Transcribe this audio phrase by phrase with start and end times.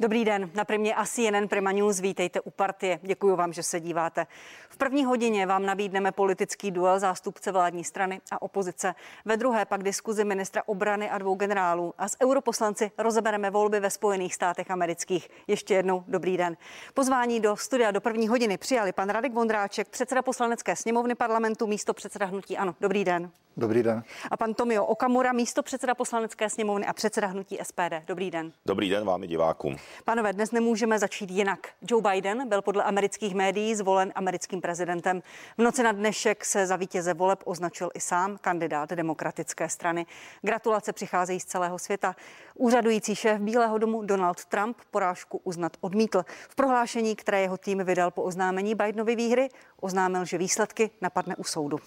[0.00, 2.98] Dobrý den, na Primě a CNN Prima News vítejte u partie.
[3.02, 4.26] Děkuji vám, že se díváte.
[4.68, 8.94] V první hodině vám nabídneme politický duel zástupce vládní strany a opozice.
[9.24, 11.94] Ve druhé pak diskuzi ministra obrany a dvou generálů.
[11.98, 15.28] A s europoslanci rozebereme volby ve Spojených státech amerických.
[15.46, 16.56] Ještě jednou dobrý den.
[16.94, 21.94] Pozvání do studia do první hodiny přijali pan Radek Vondráček, předseda poslanecké sněmovny parlamentu, místo
[21.94, 22.56] předseda hnutí.
[22.56, 23.30] Ano, dobrý den.
[23.58, 24.02] Dobrý den.
[24.30, 27.94] A pan Tomio Okamura, místo předseda poslanecké sněmovny a předseda hnutí SPD.
[28.06, 28.52] Dobrý den.
[28.66, 29.76] Dobrý den vám i divákům.
[30.04, 31.58] Panové, dnes nemůžeme začít jinak.
[31.90, 35.22] Joe Biden byl podle amerických médií zvolen americkým prezidentem.
[35.58, 40.06] V noci na dnešek se za vítěze voleb označil i sám kandidát demokratické strany.
[40.42, 42.16] Gratulace přicházejí z celého světa.
[42.54, 46.24] Úřadující šéf Bílého domu Donald Trump porážku uznat odmítl.
[46.48, 49.48] V prohlášení, které jeho tým vydal po oznámení Bidenovy výhry,
[49.80, 51.78] oznámil, že výsledky napadne u soudu.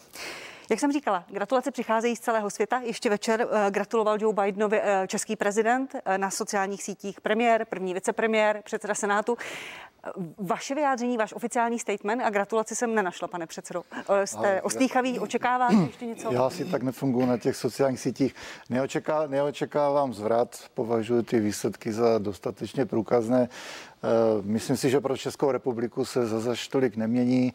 [0.69, 2.79] Jak jsem říkala, gratulace přicházejí z celého světa.
[2.83, 7.93] Ještě večer uh, gratuloval Joe Bidenovi uh, český prezident uh, na sociálních sítích premiér, první
[7.93, 9.37] vicepremiér, předseda Senátu.
[10.37, 13.83] Vaše vyjádření, váš oficiální statement a gratulaci jsem nenašla, pane předsedo.
[14.25, 16.31] Jste ostýchavý, očekáváte ještě něco?
[16.31, 18.35] Já si tak nefunguji na těch sociálních sítích.
[18.69, 23.49] Neočeká, neočekávám zvrat, považuji ty výsledky za dostatečně průkazné.
[24.41, 27.53] Myslím si, že pro Českou republiku se zase tolik nemění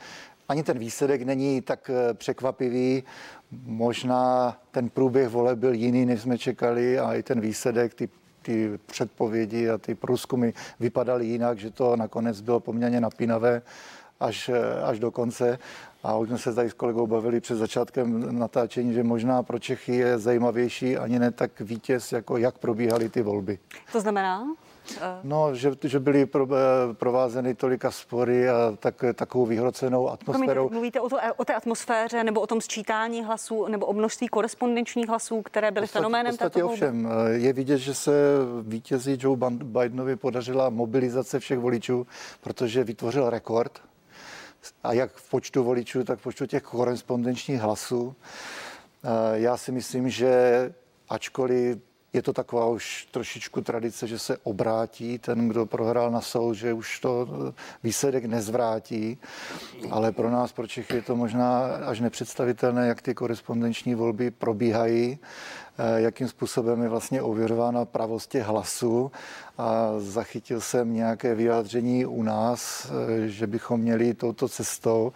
[0.49, 3.05] ani ten výsledek není tak eh, překvapivý.
[3.65, 8.09] Možná ten průběh vole byl jiný, než jsme čekali a i ten výsledek, ty,
[8.43, 13.63] ty předpovědi a ty průzkumy vypadaly jinak, že to nakonec bylo poměrně napínavé
[14.21, 15.59] až, eh, až do konce.
[16.03, 19.97] A už jsme se tady s kolegou bavili před začátkem natáčení, že možná pro Čechy
[19.97, 23.59] je zajímavější ani ne tak vítěz, jako jak probíhaly ty volby.
[23.93, 24.47] To znamená?
[25.01, 25.21] Eh.
[25.23, 30.69] No, že, že byly pro, eh, provázeny tolika spory a tak, takovou vyhrocenou atmosférou.
[30.69, 34.29] Promiňte, mluvíte o, to, o té atmosféře nebo o tom sčítání hlasů nebo o množství
[34.29, 38.13] korespondenčních hlasů, které byly Ostat, fenoménem této ovšem, eh, je vidět, že se
[38.63, 42.07] vítězí Joe Bidenovi podařila mobilizace všech voličů,
[42.41, 43.83] protože vytvořil rekord
[44.85, 48.15] a jak v počtu voličů, tak v počtu těch korespondenčních hlasů.
[49.35, 50.73] Já si myslím, že
[51.09, 51.79] ačkoliv
[52.15, 56.73] je to taková už trošičku tradice, že se obrátí ten, kdo prohrál na soud, že
[56.73, 57.53] už to eh,
[57.83, 59.19] výsledek nezvrátí,
[59.91, 65.19] ale pro nás, pro Čechy je to možná až nepředstavitelné, jak ty korespondenční volby probíhají,
[65.79, 69.13] eh, jakým způsobem je vlastně ověřována pravost těch hlasů.
[69.59, 75.13] A zachytil jsem nějaké vyjádření u nás, eh, že bychom měli touto cestou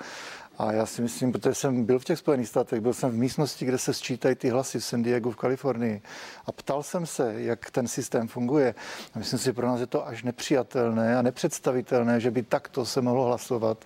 [0.59, 3.65] a já si myslím, protože jsem byl v těch Spojených státech, byl jsem v místnosti,
[3.65, 6.03] kde se sčítají ty hlasy v San Diego v Kalifornii
[6.47, 8.75] a ptal jsem se, jak ten systém funguje.
[9.15, 13.01] A myslím si, pro nás je to až nepřijatelné a nepředstavitelné, že by takto se
[13.01, 13.85] mohlo hlasovat,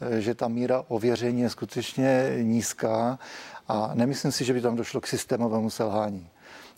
[0.00, 3.18] eh, že ta míra ověření je skutečně nízká
[3.68, 6.28] a nemyslím si, že by tam došlo k systémovému selhání.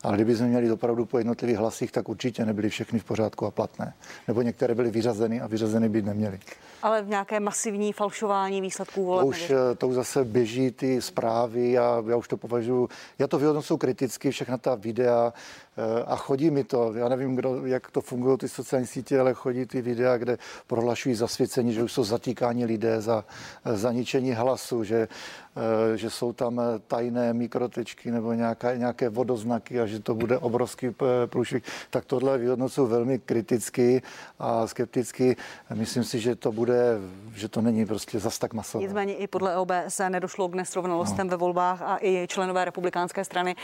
[0.03, 3.51] Ale kdyby jsme měli opravdu po jednotlivých hlasích, tak určitě nebyly všechny v pořádku a
[3.51, 3.95] platné.
[4.29, 6.41] Nebo některé byly vyřazeny a vyřazeny by neměly.
[6.83, 9.25] Ale v nějaké masivní falšování výsledků voleb?
[9.25, 12.89] To už, eh, to už zase běží ty zprávy a já už to považuji,
[13.19, 15.33] já to vyhodnocuji kriticky, všechna ta videa,
[16.07, 19.67] a chodí mi to, já nevím, kdo, jak to fungují ty sociální sítě, ale chodí
[19.67, 23.25] ty videa, kde prohlašují zasvěcení, že už jsou zatýkáni lidé za
[23.65, 25.09] zaničení hlasu, že,
[25.57, 30.87] eh, že jsou tam tajné mikrotečky nebo nějaká, nějaké vodoznaky a že to bude obrovský
[30.87, 31.63] eh, průšvih.
[31.91, 34.03] Tak tohle vyhodnocuji velmi kriticky
[34.39, 35.37] a skepticky.
[35.75, 36.99] Myslím si, že to bude,
[37.35, 38.85] že to není prostě zas tak masové.
[38.85, 41.31] Nicméně i podle OBS nedošlo k nesrovnalostem no.
[41.31, 43.57] ve volbách a i členové republikánské strany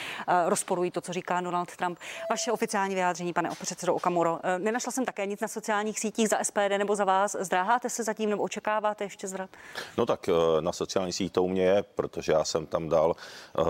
[0.47, 1.99] rozporují to, co říká Donald Trump.
[2.31, 4.39] Vaše oficiální vyjádření, pane předsedo Okamuro.
[4.43, 7.37] Eh, nenašla jsem také nic na sociálních sítích za SPD nebo za vás.
[7.41, 9.51] Zdráháte se zatím nebo očekáváte ještě zvrat?
[9.97, 13.17] No tak eh, na sociálních sítích to u mě je, protože já jsem tam dal
[13.59, 13.65] uh,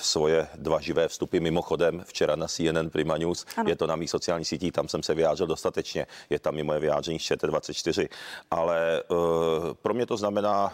[0.00, 3.46] svoje dva živé vstupy mimochodem včera na CNN Prima News.
[3.56, 3.68] Ano.
[3.68, 6.06] Je to na mých sociálních sítích, tam jsem se vyjádřil dostatečně.
[6.30, 8.08] Je tam i moje vyjádření z ČT24.
[8.50, 9.18] Ale uh,
[9.82, 10.72] pro mě to znamená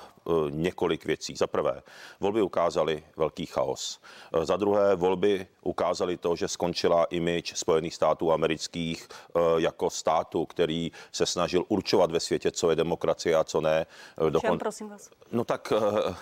[0.50, 1.36] několik věcí.
[1.36, 1.82] Za prvé,
[2.20, 4.00] volby ukázaly velký chaos.
[4.36, 10.46] Uh, za druhé, volby ukázaly to, že skončila imič Spojených států amerických eh, jako státu,
[10.46, 13.86] který se snažil určovat ve světě, co je demokracie a co ne.
[14.30, 14.50] Dokon...
[14.50, 15.10] Čem, prosím vás?
[15.32, 15.72] No tak,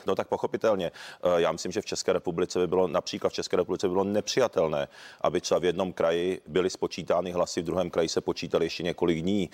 [0.07, 0.93] no tak pochopitelně.
[1.37, 4.89] Já myslím, že v České republice by bylo, například v České republice by bylo nepřijatelné,
[5.21, 9.23] aby třeba v jednom kraji byly spočítány hlasy, v druhém kraji se počítaly ještě několik
[9.23, 9.51] dní.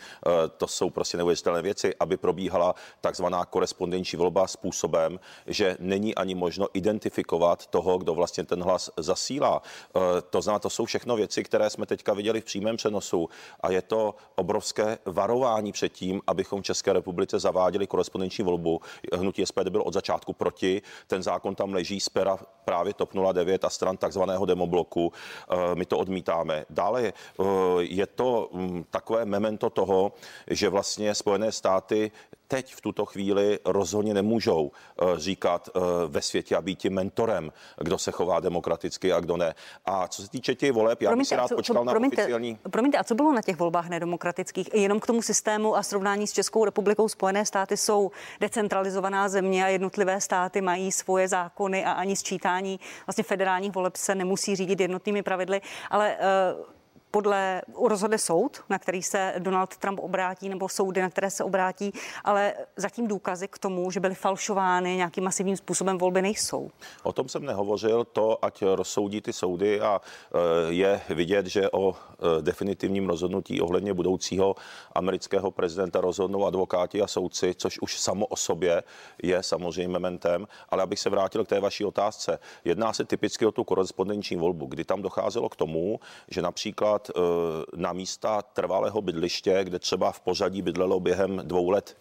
[0.57, 6.35] To jsou prostě neuvěřitelné věci, aby probíhala takzvaná korespondenční volba volba způsobem, že není ani
[6.35, 9.63] možno identifikovat toho, kdo vlastně ten hlas zasílá.
[9.63, 13.29] Eh, to znamená, to jsou všechno věci, které jsme teďka viděli v přímém přenosu
[13.61, 18.81] a je to obrovské varování před tím, abychom v České republice zaváděli korespondenční volbu.
[19.13, 23.65] Hnutí SPD byl od začátku proti, ten zákon tam leží z pera právě TOP 09
[23.65, 25.13] a stran takzvaného demobloku.
[25.13, 26.67] Eh, my to odmítáme.
[26.71, 27.45] Dále eh,
[27.81, 30.13] je to mm, takové memento toho,
[30.47, 32.11] že vlastně Spojené státy
[32.49, 37.53] teď v tuto chvíli rozhodně nemůžou eh, říkat eh, ve světě a být tím mentorem,
[37.79, 39.55] kdo se chová demokraticky a kdo ne.
[39.87, 42.59] A co se týče těch voleb, já bych rád co, počkal co, na promiňte, oficiální...
[42.71, 44.75] Promiňte, a co bylo na těch volbách nedemokratických?
[44.75, 48.11] Jenom k tomu systému a srovnání s Českou republikou Spojené státy jsou
[48.41, 54.15] decentralizovaná země a jednotlivé státy mají svoje zákony a ani sčítání vlastně federálních voleb se
[54.15, 55.61] nemusí řídit jednotnými pravidly,
[55.91, 56.17] ale
[56.57, 56.78] uh,
[57.11, 61.93] podle rozhodne soud, na který se Donald Trump obrátí, nebo soudy, na které se obrátí,
[62.25, 66.71] ale zatím důkazy k tomu, že byly falšovány nějakým masivním způsobem volby nejsou.
[67.03, 71.93] O tom jsem nehovořil, to ať rozsoudí ty soudy a e, je vidět, že o
[71.93, 74.55] e, definitivním rozhodnutí ohledně budoucího
[74.93, 78.83] amerického prezidenta rozhodnou advokáti a soudci, což už samo o sobě
[79.23, 82.39] je samozřejmě mementem, ale abych se vrátil k té vaší otázce.
[82.65, 87.21] Jedná se typicky o tu korespondenční volbu, kdy tam docházelo k tomu, že například Eh,
[87.77, 91.97] na místa trvalého bydliště, kde třeba v pořadí bydlelo během dvou let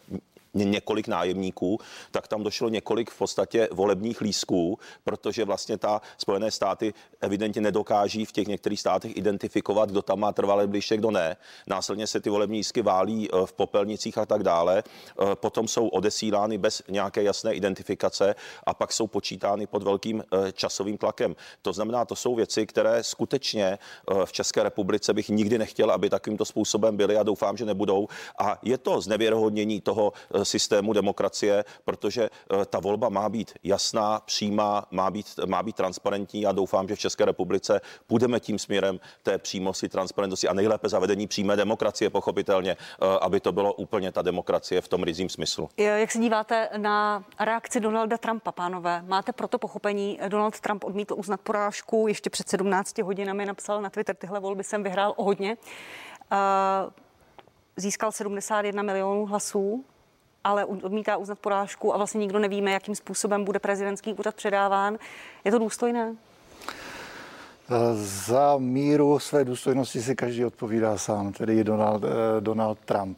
[0.65, 1.79] několik nájemníků,
[2.11, 8.25] tak tam došlo několik v podstatě volebních lísků, protože vlastně ta Spojené státy evidentně nedokáží
[8.25, 11.37] v těch některých státech identifikovat, kdo tam má trvalé blíže, kdo ne.
[11.67, 14.83] Následně se ty volební lístky válí eh, v popelnicích a tak dále.
[14.83, 20.51] Eh, potom jsou odesílány bez nějaké jasné identifikace a pak jsou počítány pod velkým eh,
[20.51, 21.35] časovým tlakem.
[21.61, 23.77] To znamená, to jsou věci, které skutečně
[24.25, 28.07] v České republice bych nikdy nechtěl, aby takovýmto způsobem byly a doufám, že nebudou.
[28.39, 30.13] A je to znevěrohodnění toho
[30.47, 32.29] systému demokracie, protože
[32.65, 36.99] ta volba má být jasná, přímá, má být, má být transparentní a doufám, že v
[36.99, 43.05] České republice půjdeme tím směrem té přímosti, transparentnosti a nejlépe zavedení přímé demokracie, pochopitelně, eh,
[43.21, 45.69] aby to bylo úplně ta demokracie v tom rizím smyslu.
[45.77, 49.03] Jak se díváte na reakci Donalda Trumpa, pánové?
[49.07, 50.19] Máte proto pochopení?
[50.27, 54.83] Donald Trump odmítl uznat porážku, ještě před 17 hodinami napsal na Twitter, tyhle volby jsem
[54.83, 55.57] vyhrál o hodně.
[56.31, 56.37] Eh,
[57.77, 59.85] získal 71 milionů hlasů,
[60.47, 64.97] ale odmítá uznat porážku a vlastně nikdo nevíme, jakým způsobem bude prezidentský úřad předáván.
[65.45, 66.15] Je to důstojné?
[67.93, 72.07] Za míru své důstojnosti si každý odpovídá sám, tedy Donald, eh,
[72.41, 73.17] Donald Trump.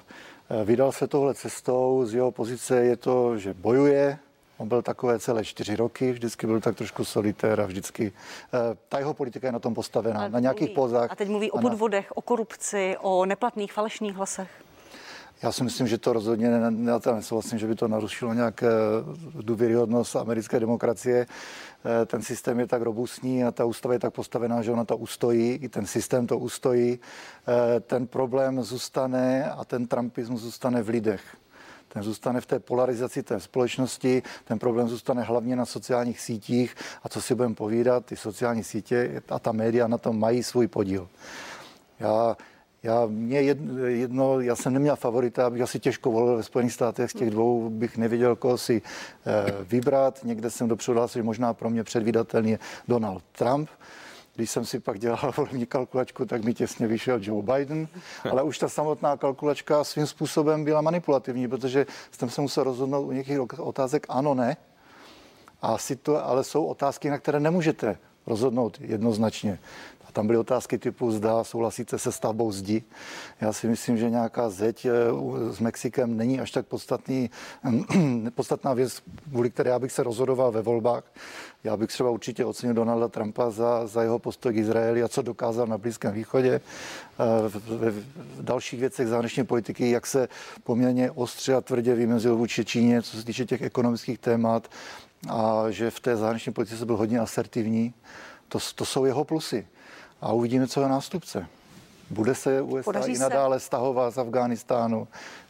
[0.49, 4.19] Eh, vydal se tohle cestou, z jeho pozice je to, že bojuje,
[4.57, 8.11] On byl takové celé čtyři roky, vždycky byl tak trošku solitér a vždycky
[8.53, 11.11] eh, ta jeho politika je na tom postavená, na nějakých pozách.
[11.11, 12.17] A teď mluví o podvodech, na...
[12.17, 14.49] o korupci, o neplatných falešných hlasech.
[15.41, 16.49] Já si myslím, že to rozhodně
[17.15, 18.63] nesouhlasím, že by to narušilo nějak
[19.41, 21.25] důvěryhodnost americké demokracie.
[21.85, 24.97] Eh, ten systém je tak robustní a ta ústava je tak postavená, že ona to
[24.97, 26.99] ustojí, i ten systém to ustojí.
[27.47, 31.21] Eh, ten problém zůstane a ten trumpismus zůstane v lidech.
[31.87, 37.09] Ten zůstane v té polarizaci té společnosti, ten problém zůstane hlavně na sociálních sítích a
[37.09, 41.09] co si budeme povídat, ty sociální sítě a ta média na tom mají svůj podíl.
[41.99, 42.37] Já
[42.83, 43.41] já, mě
[43.87, 47.11] jedno, já jsem neměl favorita, abych asi těžko volil ve Spojených státech.
[47.11, 48.81] Z těch dvou bych nevěděl, koho si
[49.25, 50.19] eh, vybrat.
[50.23, 53.69] Někde jsem dopředu že možná pro mě předvídatelný je Donald Trump.
[54.35, 57.87] Když jsem si pak dělal volební kalkulačku, tak mi těsně vyšel Joe Biden,
[58.31, 63.11] ale už ta samotná kalkulačka svým způsobem byla manipulativní, protože jsem se musel rozhodnout u
[63.11, 64.57] některých otázek ano, ne.
[65.61, 69.59] A to, ale jsou otázky, na které nemůžete rozhodnout jednoznačně.
[70.09, 72.83] A tam byly otázky typu, zda souhlasíte se stavbou zdi.
[73.41, 74.91] Já si myslím, že nějaká zeď eh,
[75.53, 77.29] s Mexikem není až tak podstatný,
[78.35, 81.03] podstatná věc, kvůli které já bych se rozhodoval ve volbách.
[81.63, 85.21] Já bych třeba určitě ocenil Donalda Trumpa za, za jeho postoj k Izraeli a co
[85.21, 86.61] dokázal na Blízkém východě.
[87.19, 88.03] Eh, v, v,
[88.37, 90.27] v dalších věcech zahraniční politiky, jak se
[90.63, 94.71] poměrně ostře a tvrdě vymezil vůči Číně, co se týče těch ekonomických témat
[95.29, 97.93] a že v té zahraniční politice byl hodně asertivní.
[98.47, 99.67] To, to jsou jeho plusy
[100.21, 101.47] a uvidíme, co je nástupce.
[102.09, 103.65] Bude se USA Podaří i nadále se...
[103.65, 105.07] stahovat z Afghánistánu?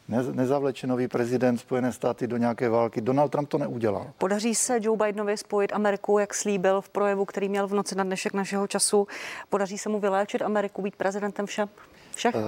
[0.08, 3.02] Ne, nezavleče nový prezident Spojené státy do nějaké války.
[3.02, 4.08] Donald Trump to neudělal.
[4.18, 8.04] Podaří se Joe Bidenovi spojit Ameriku, jak slíbil v projevu, který měl v noci na
[8.04, 9.08] dnešek našeho času.
[9.50, 11.70] Podaří se mu vyléčit Ameriku, být prezidentem všem?
[12.16, 12.36] všech?
[12.36, 12.42] Uh,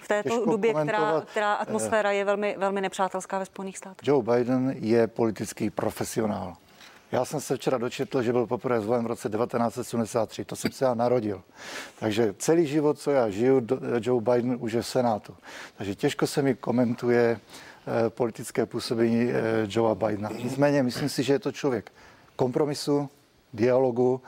[0.00, 4.08] v této době, která, která atmosféra je velmi, velmi nepřátelská ve Spojených státech.
[4.08, 6.56] Joe Biden je politický profesionál.
[7.12, 10.44] Já jsem se včera dočetl, že byl poprvé zvolen v roce 1973.
[10.44, 11.42] To jsem se já narodil.
[11.98, 13.66] Takže celý život, co já žiju,
[14.00, 15.36] Joe Biden už je v Senátu.
[15.76, 17.40] Takže těžko se mi komentuje
[18.08, 19.28] politické působení
[19.66, 20.30] Joea Bidena.
[20.42, 21.92] Nicméně myslím si, že je to člověk
[22.36, 23.08] kompromisu,
[23.52, 24.20] dialogu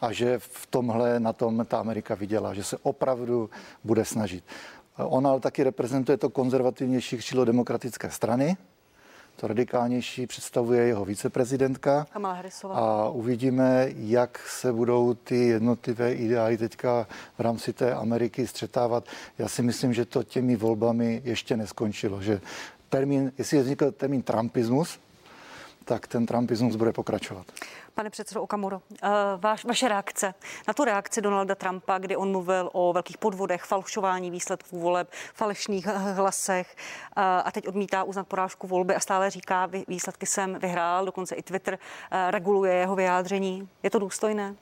[0.00, 3.50] a že v tomhle na tom ta Amerika viděla, že se opravdu
[3.84, 4.44] bude snažit.
[4.96, 8.56] On ale taky reprezentuje to konzervativnější křídlo demokratické strany,
[9.36, 12.06] to radikálnější představuje jeho viceprezidentka.
[12.72, 17.06] A uvidíme, jak se budou ty jednotlivé ideály teďka
[17.38, 19.04] v rámci té Ameriky střetávat.
[19.38, 22.40] Já si myslím, že to těmi volbami ještě neskončilo, že
[22.88, 24.98] termín, jestli je vznikl termín Trumpismus,
[25.84, 27.46] tak ten Trumpismus bude pokračovat.
[27.96, 30.34] Pane předsedo Okamuro, eh, váš, vaše reakce
[30.68, 35.86] na tu reakci Donalda Trumpa, kdy on mluvil o velkých podvodech, falšování výsledků voleb, falešných
[35.86, 41.34] hlasech eh, a teď odmítá uznat porážku volby a stále říká, výsledky jsem vyhrál, dokonce
[41.34, 41.78] i Twitter
[42.10, 43.68] eh, reguluje jeho vyjádření.
[43.82, 44.54] Je to důstojné?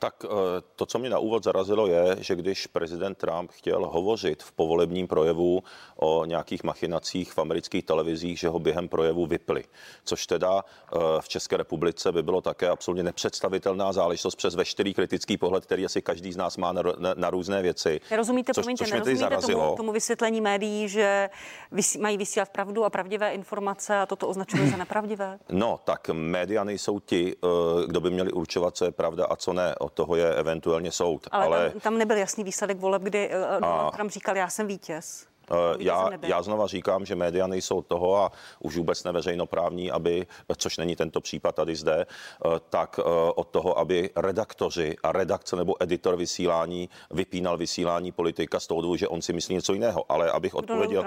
[0.00, 0.28] Tak eh,
[0.76, 5.06] to, co mě na úvod zarazilo, je, že když prezident Trump chtěl hovořit v povolebním
[5.06, 5.62] projevu
[5.96, 9.64] o nějakých machinacích v amerických televizích, že ho během projevu vypli.
[10.04, 15.36] Což teda eh, v České republice by bylo také absolutně nepředstavitelná záležitost přes veškerý kritický
[15.36, 18.00] pohled, který asi každý z nás má na, na, na různé věci.
[18.10, 21.30] Nerozumíte, což, promiňte, což nerozumíte tomu, tomu vysvětlení médií, že
[21.72, 25.38] vysí, mají vysílat pravdu a pravdivé informace a toto označuje za nepravdivé?
[25.48, 29.52] No, tak média nejsou ti, eh, kdo by měli určovat, co je pravda a co
[29.52, 31.28] ne od toho je eventuálně soud.
[31.30, 31.70] Ale, ale...
[31.70, 33.30] Tam, tam nebyl jasný výsledek voleb, kdy
[33.60, 33.90] uh, a...
[33.90, 35.26] Trump říkal, já jsem vítěz.
[35.52, 40.26] Eh, já, já znova říkám, že média nejsou toho a už vůbec neveřejnoprávní, aby,
[40.56, 43.02] což není tento případ tady zde, eh, tak eh,
[43.34, 48.96] od toho, aby redaktoři a redakce nebo editor vysílání vypínal vysílání politika z toho důvodu,
[48.96, 50.04] že on si myslí něco jiného.
[50.08, 51.04] Ale abych odpověděl,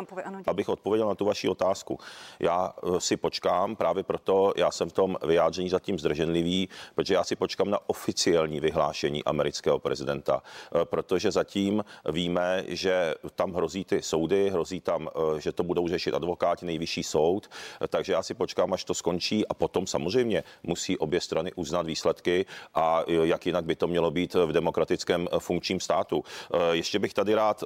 [0.47, 1.99] abych odpověděl na tu vaši otázku.
[2.39, 7.35] Já si počkám, právě proto já jsem v tom vyjádření zatím zdrženlivý, protože já si
[7.35, 10.41] počkám na oficiální vyhlášení amerického prezidenta,
[10.83, 15.87] protože zatím víme, že tam hrozí ty soudy soudy, hrozí tam, eh, že to budou
[15.87, 17.49] řešit advokáti, nejvyšší soud,
[17.81, 21.85] eh, takže já si počkám, až to skončí a potom samozřejmě musí obě strany uznat
[21.85, 26.23] výsledky a eh, jak jinak by to mělo být v demokratickém funkčním státu.
[26.71, 27.63] Ještě bych tady rád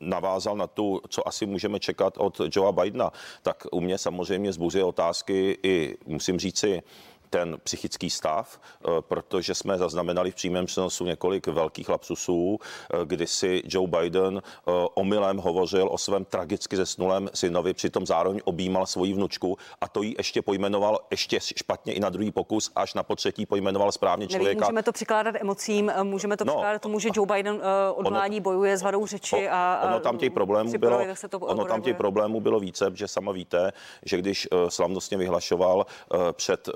[0.00, 4.84] navázal na tu, co asi můžeme čekat od Joea Bidena, tak u mě samozřejmě zbuzuje
[4.84, 6.82] otázky i, musím říci,
[7.30, 13.26] ten psychický stav, eh, protože jsme zaznamenali v přímém přenosu několik velkých lapsusů, eh, kdy
[13.26, 19.12] si Joe Biden eh, omylem hovořil o svém tragicky zesnulém synovi, přitom zároveň objímal svoji
[19.12, 23.46] vnučku a to jí ještě pojmenoval ještě špatně i na druhý pokus, až na potřetí
[23.46, 24.48] pojmenoval správně člověka.
[24.48, 27.60] Nevím, můžeme to přikládat emocím, můžeme to no, přikládat tomu, že Joe Biden uh,
[27.94, 31.64] odmládí ono, bojuje s vadou řeči a, a ono tam těch problémů bylo, to ono
[31.64, 33.72] tam těch problémů bylo více, že sama víte,
[34.06, 36.74] že když uh, slavnostně vyhlašoval uh, před uh,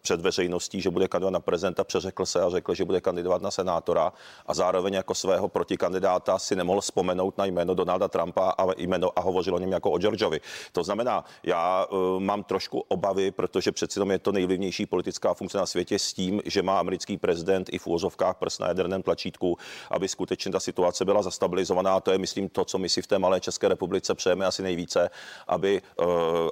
[0.00, 3.50] před veřejností, že bude kandidovat na prezidenta, přeřekl se a řekl, že bude kandidovat na
[3.50, 4.12] senátora
[4.46, 9.20] a zároveň jako svého protikandidáta si nemohl vzpomenout na jméno Donalda Trumpa a, jméno, a
[9.20, 10.40] hovořil o něm jako o Georgeovi.
[10.72, 15.66] To znamená, já uh, mám trošku obavy, protože přeci je to nejvlivnější politická funkce na
[15.66, 19.58] světě s tím, že má americký prezident i v úvozovkách prst na jaderném tlačítku,
[19.90, 22.00] aby skutečně ta situace byla zastabilizovaná.
[22.00, 25.10] To je, myslím, to, co my si v té malé České republice přejeme asi nejvíce,
[25.48, 26.06] aby, uh,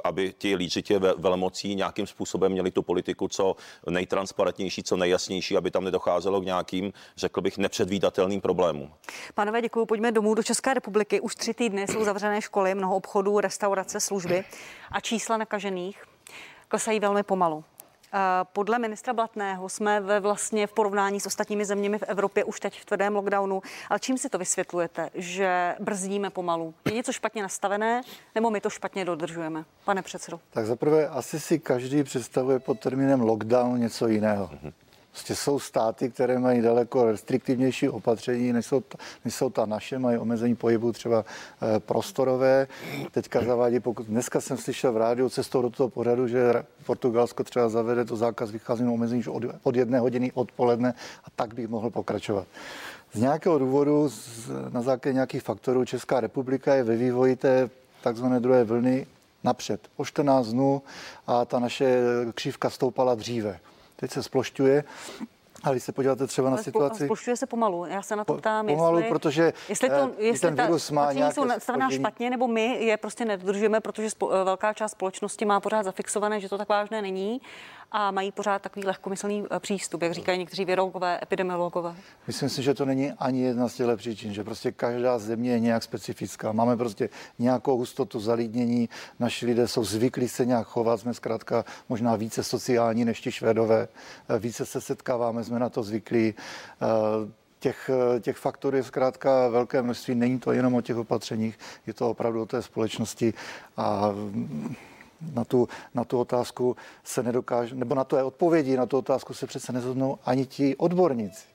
[0.04, 3.56] aby ti lídři těch velmocí nějakým způsobem měli tu politiku politiku co
[3.90, 8.90] nejtransparentnější, co nejjasnější, aby tam nedocházelo k nějakým, řekl bych, nepředvídatelným problémům.
[9.35, 9.87] Pánové, děkuji.
[9.87, 11.21] Pojďme domů do České republiky.
[11.21, 14.44] Už tři týdny jsou zavřené školy, mnoho obchodů, restaurace, služby
[14.90, 16.04] a čísla nakažených
[16.68, 17.64] klesají velmi pomalu.
[18.52, 22.80] Podle ministra Blatného jsme ve vlastně v porovnání s ostatními zeměmi v Evropě už teď
[22.80, 23.62] v tvrdém lockdownu.
[23.90, 26.75] Ale čím si to vysvětlujete, že brzdíme pomalu?
[26.85, 28.02] Je něco špatně nastavené,
[28.35, 30.40] nebo my to špatně dodržujeme, pane předsedo?
[30.50, 34.47] Tak zaprvé asi si každý představuje pod termínem lockdown něco jiného.
[34.47, 34.73] Mm-hmm.
[35.14, 38.83] Prostě jsou státy, které mají daleko restriktivnější opatření, než jsou,
[39.25, 41.25] než jsou ta naše, mají omezení pohybu třeba
[41.76, 42.66] e, prostorové.
[43.11, 47.68] Teďka zavádí, pokud dneska jsem slyšel v rádiu cestou do toho pořadu, že Portugalsko třeba
[47.68, 50.94] zavede to zákaz vycházení omezení od, od jedné hodiny odpoledne
[51.25, 52.47] a tak bych mohl pokračovat.
[53.12, 57.71] Z nějakého důvodu, z, na základě nějakých faktorů, Česká republika je ve vývoji té
[58.02, 59.06] takzvané druhé vlny
[59.44, 59.80] napřed.
[59.97, 60.83] O 14 dnů
[61.26, 61.99] a ta naše
[62.35, 63.61] křívka stoupala dříve
[63.97, 64.85] teď se splošťuje.
[65.65, 67.05] A když se podíváte třeba na situaci...
[67.05, 67.87] Splošťuje se pomalu.
[67.87, 71.13] Já se na to ptám, pomalu, jestli, protože jestli, to, eh, jestli ten virus má
[71.13, 75.45] nějaké jsou nastavená špatně, nebo my je prostě nedodržujeme, protože spo, eh, velká část společnosti
[75.45, 77.41] má pořád zafixované, že to tak vážné není
[77.93, 81.97] a mají pořád takový lehkomyslný eh, přístup, jak říkají někteří virologové, epidemiologové?
[82.26, 85.61] Myslím si, že to není ani jedna z těch příčin, že prostě každá země je
[85.61, 86.53] nějak specifická.
[86.53, 88.88] Máme prostě nějakou hustotu zalídnění,
[89.19, 93.88] naši lidé jsou zvyklí se nějak chovat, jsme zkrátka možná více sociální než ti švédové,
[94.29, 96.35] eh, více se setkáváme, jsme na to zvyklí.
[96.83, 100.14] Eh, těch, těch faktorů je zkrátka velké množství.
[100.14, 103.35] Není to jenom o těch opatřeních, je to opravdu o té společnosti
[103.76, 104.12] a
[105.35, 109.35] na tu, na tu otázku se nedokáže, nebo na to je odpovědi, na tu otázku
[109.35, 111.47] se přece nezhodnou ani ti odborníci.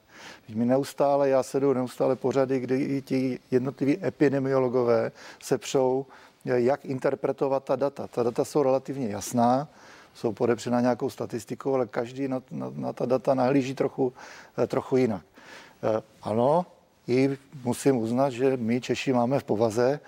[0.55, 5.11] My neustále, já sedu neustále pořady, kdy i ti jednotliví epidemiologové
[5.43, 6.05] se přou,
[6.45, 8.07] jak interpretovat ta data.
[8.07, 9.67] Ta data jsou relativně jasná,
[10.13, 14.13] jsou podepřena nějakou statistikou, ale každý na, na, na ta data nahlíží trochu,
[14.57, 15.21] eh, trochu jinak.
[15.83, 16.65] Eh, ano,
[17.07, 19.99] i musím uznat, že my Češi máme v povaze,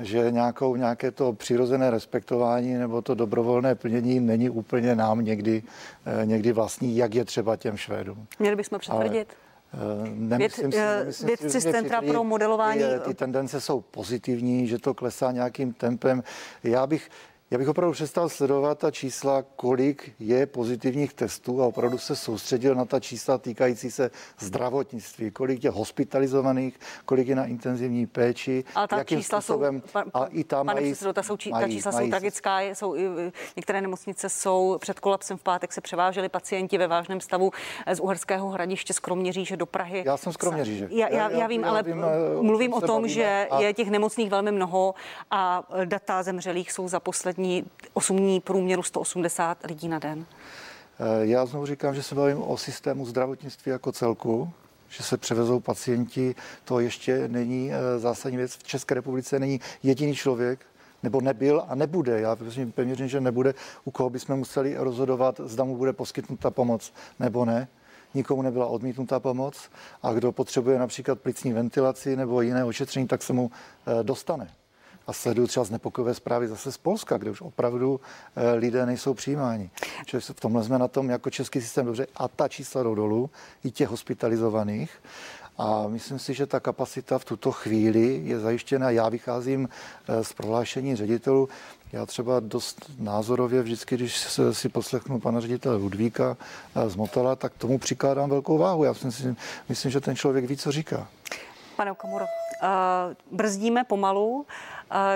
[0.00, 5.62] že nějakou, nějaké to přirozené respektování nebo to dobrovolné plnění není úplně nám někdy,
[6.22, 8.26] eh, někdy vlastní, jak je třeba těm Švédům.
[8.38, 9.28] Měli bychom přetvrdit?
[9.28, 9.52] Ale,
[10.14, 12.82] nemyslím Věd, si, nemyslím vědci si, z Centra pro modelování.
[13.04, 16.22] Ty tendence jsou pozitivní, že to klesá nějakým tempem.
[16.64, 17.10] Já bych,
[17.52, 22.74] já bych opravdu přestal sledovat ta čísla, kolik je pozitivních testů a opravdu se soustředil
[22.74, 28.88] na ta čísla týkající se zdravotnictví, kolik je hospitalizovaných, kolik je na intenzivní péči, Ale
[28.88, 29.82] ta jakým čísla způsobem.
[29.86, 32.60] Jsou, a i tam pane mají, předsedo, ta, jsou, mají, ta čísla mají, jsou tragická,
[32.60, 32.94] jsou,
[33.56, 37.50] některé nemocnice jsou před kolapsem v pátek se převáželi pacienti ve vážném stavu
[37.94, 40.02] z Uherského hradiště z Kroměříže do Prahy.
[40.06, 40.88] Já jsem z Kroměříže.
[40.90, 43.60] Já, já, já, já vím, já ale vím, eh, mluvím o tom, že a...
[43.60, 44.94] je těch nemocných velmi mnoho
[45.30, 50.26] a data zemřelých jsou za poslední dní, 8 dní průměru 180 lidí na den.
[51.00, 54.52] Eh, já znovu říkám, že se bavím o systému zdravotnictví jako celku,
[54.88, 56.34] že se převezou pacienti,
[56.64, 58.52] to ještě není eh, zásadní věc.
[58.52, 60.66] V České republice není jediný člověk,
[61.02, 62.20] nebo nebyl a nebude.
[62.20, 62.36] Já
[62.74, 67.44] pevně říct, že nebude, u koho bychom museli rozhodovat, zda mu bude poskytnuta pomoc nebo
[67.44, 67.68] ne.
[68.14, 69.70] Nikomu nebyla odmítnutá pomoc
[70.02, 73.50] a kdo potřebuje například plicní ventilaci nebo jiné ošetření, tak se mu
[73.86, 74.48] eh, dostane
[75.06, 78.00] a sleduju třeba znepokojivé zprávy zase z Polska, kde už opravdu
[78.36, 79.70] eh, lidé nejsou přijímáni.
[80.06, 83.30] Čili v tomhle jsme na tom jako český systém dobře a ta čísla jdou dolů,
[83.64, 84.90] i těch hospitalizovaných.
[85.58, 88.90] A myslím si, že ta kapacita v tuto chvíli je zajištěna.
[88.90, 89.68] Já vycházím
[90.08, 91.48] eh, z prohlášení ředitelů.
[91.92, 96.36] Já třeba dost názorově vždycky, když si poslechnu pana ředitele Ludvíka
[96.74, 98.84] eh, z Motela, tak tomu přikládám velkou váhu.
[98.84, 99.36] Já myslím,
[99.68, 101.08] myslím že ten člověk ví, co říká.
[101.76, 102.24] Pane Okamuro,
[103.30, 104.46] brzdíme pomalu.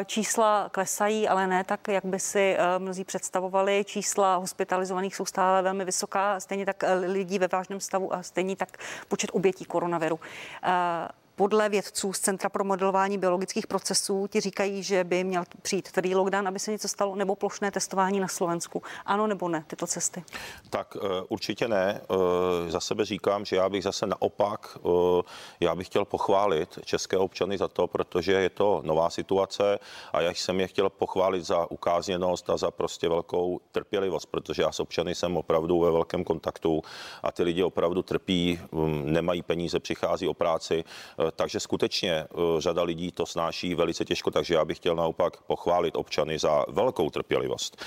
[0.06, 3.84] Čísla klesají, ale ne tak, jak by si eh, mnozí představovali.
[3.84, 8.56] Čísla hospitalizovaných jsou stále velmi vysoká, stejně tak eh, lidí ve vážném stavu a stejně
[8.56, 10.20] tak počet obětí koronaviru.
[11.38, 16.14] Podle vědců z Centra pro modelování biologických procesů ti říkají, že by měl přijít tvrdý
[16.14, 18.82] lockdown, aby se něco stalo, nebo plošné testování na Slovensku.
[19.06, 20.24] Ano nebo ne, tyto cesty?
[20.70, 22.00] Tak eh, určitě ne.
[22.00, 25.22] Eh, za sebe říkám, že já bych zase naopak, eh,
[25.60, 29.78] já bych chtěl pochválit české občany za to, protože je to nová situace
[30.12, 34.72] a já jsem je chtěl pochválit za ukázněnost a za prostě velkou trpělivost, protože já
[34.72, 36.82] s občany jsem opravdu ve velkém kontaktu
[37.22, 40.84] a ty lidi opravdu trpí, hm, nemají peníze, přichází o práci
[41.30, 42.26] takže skutečně eh,
[42.58, 47.10] řada lidí to snáší velice těžko, takže já bych chtěl naopak pochválit občany za velkou
[47.10, 47.84] trpělivost.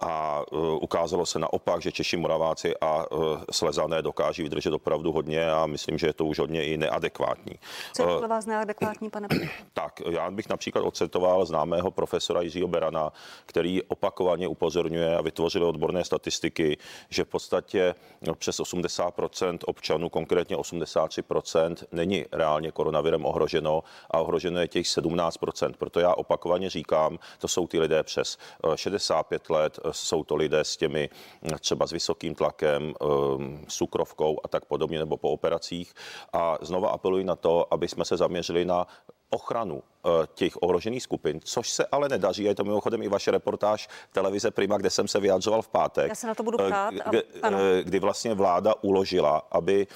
[0.00, 3.16] A eh, ukázalo se naopak, že Češi, Moraváci a eh,
[3.50, 7.52] Slezané dokáží vydržet opravdu hodně a myslím, že je to už hodně i neadekvátní.
[7.96, 9.28] Co je vás neadekvátní, pane?
[9.72, 13.12] Tak, já bych například ocetoval známého profesora Jiřího Berana,
[13.46, 17.94] který opakovaně upozorňuje a vytvořil odborné statistiky, že v podstatě
[18.34, 25.72] přes 80% občanů, konkrétně 83%, není reálně koronavirem ohroženo a ohroženo je těch 17%.
[25.78, 28.38] Proto já opakovaně říkám, to jsou ty lidé přes
[28.74, 31.10] 65 eh, let, eh, jsou to lidé s těmi
[31.42, 35.92] hm, třeba s vysokým tlakem, hm, cukrovkou a tak podobně, nebo po operacích.
[36.32, 38.86] A znova apeluji na to, aby jsme se zaměřili na
[39.30, 42.44] ochranu Eh, těch ohrožených skupin, což se ale nedaří.
[42.44, 46.08] Je to mimochodem i vaše reportáž televize Prima, kde jsem se vyjadřoval v pátek.
[46.08, 46.94] Já se na to budu eh, ptát.
[47.08, 49.86] Kdy, eh, kdy vlastně vláda uložila, aby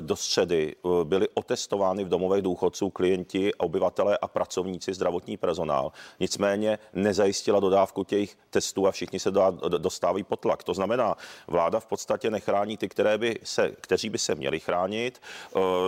[0.00, 5.92] do středy byli otestovány v domovech důchodců klienti, obyvatelé a pracovníci, zdravotní personál.
[6.20, 9.30] Nicméně nezajistila dodávku těch testů a všichni se
[9.78, 10.62] dostávají pod tlak.
[10.64, 15.22] To znamená, vláda v podstatě nechrání ty, které by se, kteří by se měli chránit.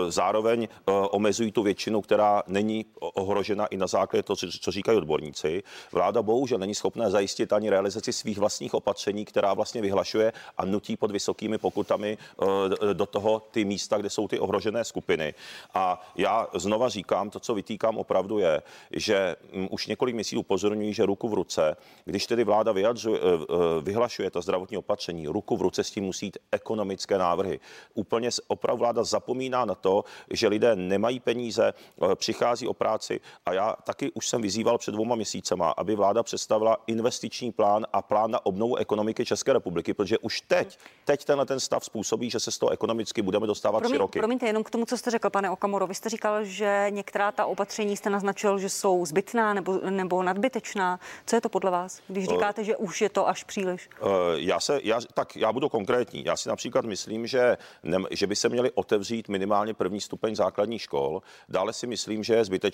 [0.09, 0.69] Zároveň
[1.11, 5.63] omezují tu většinu, která není ohrožena i na základě toho, co říkají odborníci.
[5.93, 10.97] Vláda bohužel není schopná zajistit ani realizaci svých vlastních opatření, která vlastně vyhlašuje a nutí
[10.97, 15.35] pod vysokými pokutami eh, do toho ty místa, kde jsou ty ohrožené skupiny.
[15.75, 20.95] A já znova říkám, to, co vytýkám opravdu je, že mm, už několik měsíců upozorňují,
[20.95, 25.57] že ruku v ruce, když tedy vláda vyjadřuje, eh, eh, vyhlašuje ta zdravotní opatření, ruku
[25.57, 27.61] v ruce s tím musí jít ekonomické návrhy.
[27.95, 31.73] Úplně opravdu vláda zapomíná na to, že lidé nemají peníze,
[32.15, 33.21] přichází o práci.
[33.47, 38.03] A já taky už jsem vyzýval před dvouma měsícema, aby vláda představila investiční plán a
[38.03, 42.41] plán na obnovu ekonomiky České republiky, protože už teď, teď tenhle ten stav způsobí, že
[42.41, 44.19] se z toho ekonomicky budeme dostávat Promiň, tři roky.
[44.19, 45.87] Promiňte, jenom k tomu, co jste řekl, pane Okamoro.
[45.87, 51.01] Vy jste říkal, že některá ta opatření jste naznačil, že jsou zbytná nebo, nebo nadbytečná.
[51.27, 53.89] Co je to podle vás, když říkáte, že už je to až příliš?
[54.01, 56.25] Uh, já se, já, tak já budu konkrétní.
[56.25, 60.83] Já si například myslím, že, ne, že by se měli otevřít minimálně první stupeň základních
[60.83, 61.23] škol.
[61.49, 62.70] Dále si myslím, že je zbytečné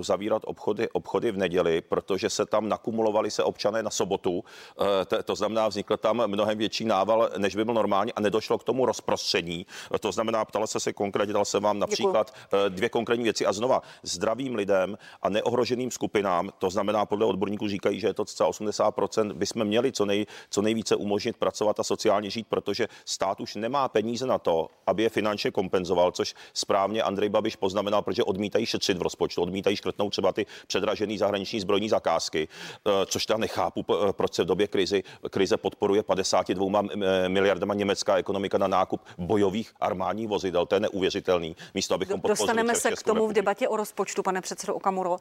[0.00, 4.32] zavírat obchody, obchody v neděli, protože se tam nakumulovali se občané na sobotu.
[4.32, 4.86] Uh,
[5.24, 8.86] to, znamená, vznikl tam mnohem větší nával, než by byl normální a nedošlo k tomu
[8.86, 9.66] rozprostření.
[10.00, 12.68] To znamená, ptala se se konkrétně, dal se vám například Děkuji.
[12.68, 18.00] dvě konkrétní věci a znova zdravým lidem a neohroženým skupinám, to znamená, podle odborníků říkají,
[18.00, 22.30] že je to cca 80%, bychom měli co, nej, co nejvíce umožnit pracovat a sociálně
[22.30, 27.28] žít, protože stát už nemá peníze na to, aby je finančně kompenzoval, což správně Andrej
[27.28, 32.48] Babiš poznamenal, protože odmítají šetřit v rozpočtu, odmítají škrtnout třeba ty předražené zahraniční zbrojní zakázky,
[32.86, 36.82] eh, což já nechápu, eh, proč se v době krizi, krize podporuje 52
[37.28, 40.66] miliardama německá ekonomika na nákup bojových armádních vozidel.
[40.66, 41.56] To je neuvěřitelný.
[41.74, 45.16] Místo, abychom Dostaneme se k tomu v debatě o rozpočtu, pane předsedo Okamuro.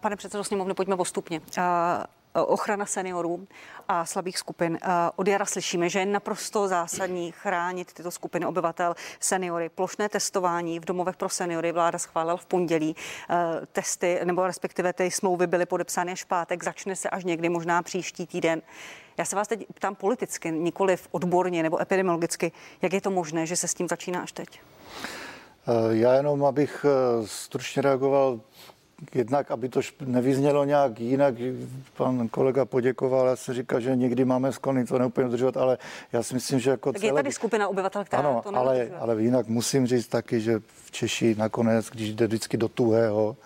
[0.00, 1.40] Pane předsedo sněmovny, pojďme postupně
[2.46, 3.46] ochrana seniorů
[3.88, 4.78] a slabých skupin.
[5.16, 9.68] Od jara slyšíme, že je naprosto zásadní chránit tyto skupiny obyvatel, seniory.
[9.68, 12.96] Plošné testování v domovech pro seniory vláda schválila v pondělí.
[13.72, 18.26] Testy, nebo respektive ty smlouvy byly podepsány až pátek, začne se až někdy, možná příští
[18.26, 18.62] týden.
[19.18, 23.56] Já se vás teď ptám politicky, nikoli odborně nebo epidemiologicky, jak je to možné, že
[23.56, 24.60] se s tím začíná až teď?
[25.90, 28.40] Já jenom, abych eh, stručně reagoval
[29.14, 31.34] jednak, aby to nevyznělo nějak jinak,
[31.96, 35.78] pan kolega poděkoval, já si říkal, že někdy máme sklony to neúplně udržovat, ale
[36.12, 37.10] já si myslím, že jako tak celé...
[37.10, 40.90] je tady skupina obyvatel, která ano, to ale, ale jinak musím říct taky, že v
[40.90, 43.36] Češi nakonec, když jde vždycky do tuhého,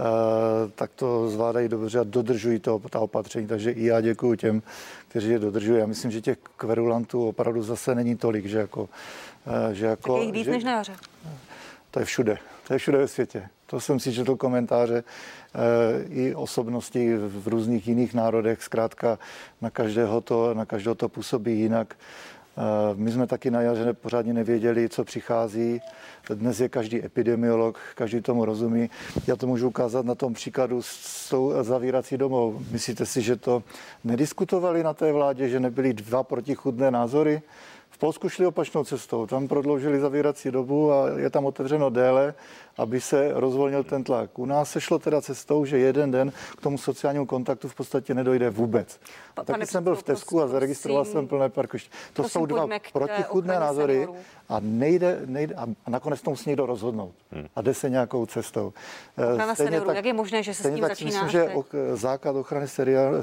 [0.00, 3.46] Uh, tak to zvládají dobře a dodržují to, ta opatření.
[3.46, 4.62] Takže i já děkuji těm,
[5.08, 5.80] kteří je dodržují.
[5.80, 8.82] Já myslím, že těch kverulantů opravdu zase není tolik, že jako...
[8.82, 8.88] Uh,
[9.72, 10.92] že jako tak je víc že, než na jaře.
[11.94, 12.38] To je všude.
[12.66, 13.48] To je všude ve světě.
[13.66, 18.62] To jsem si četl komentáře e, i osobnosti v různých jiných národech.
[18.62, 19.18] Zkrátka
[19.60, 21.94] na každého to, na každého to působí jinak.
[21.94, 25.80] E, my jsme taky na jaře pořádně nevěděli, co přichází.
[26.34, 28.90] Dnes je každý epidemiolog, každý tomu rozumí.
[29.26, 32.62] Já to můžu ukázat na tom příkladu s tou zavírací domou.
[32.70, 33.62] Myslíte si, že to
[34.04, 37.42] nediskutovali na té vládě, že nebyly dva protichudné názory?
[38.04, 39.26] Polsku šli opačnou cestou.
[39.26, 42.34] Tam prodloužili zavírací dobu a je tam otevřeno déle
[42.78, 44.38] aby se rozvolnil ten tlak.
[44.38, 48.14] U nás se šlo teda cestou, že jeden den k tomu sociálnímu kontaktu v podstatě
[48.14, 49.00] nedojde vůbec.
[49.36, 51.90] A taky jsem byl v Tesku a zaregistroval jsem plné parkoviště.
[52.12, 54.08] To jsou dva protichudné názory
[54.48, 57.46] a nejde, nejde a nakonec to musí někdo rozhodnout hmm.
[57.56, 58.72] a jde se nějakou cestou.
[59.16, 61.54] Eh, ochrana seniorů, tak, jak je možné, že se s tím tak začíná myslím, že
[61.54, 62.66] ok, základ ochrany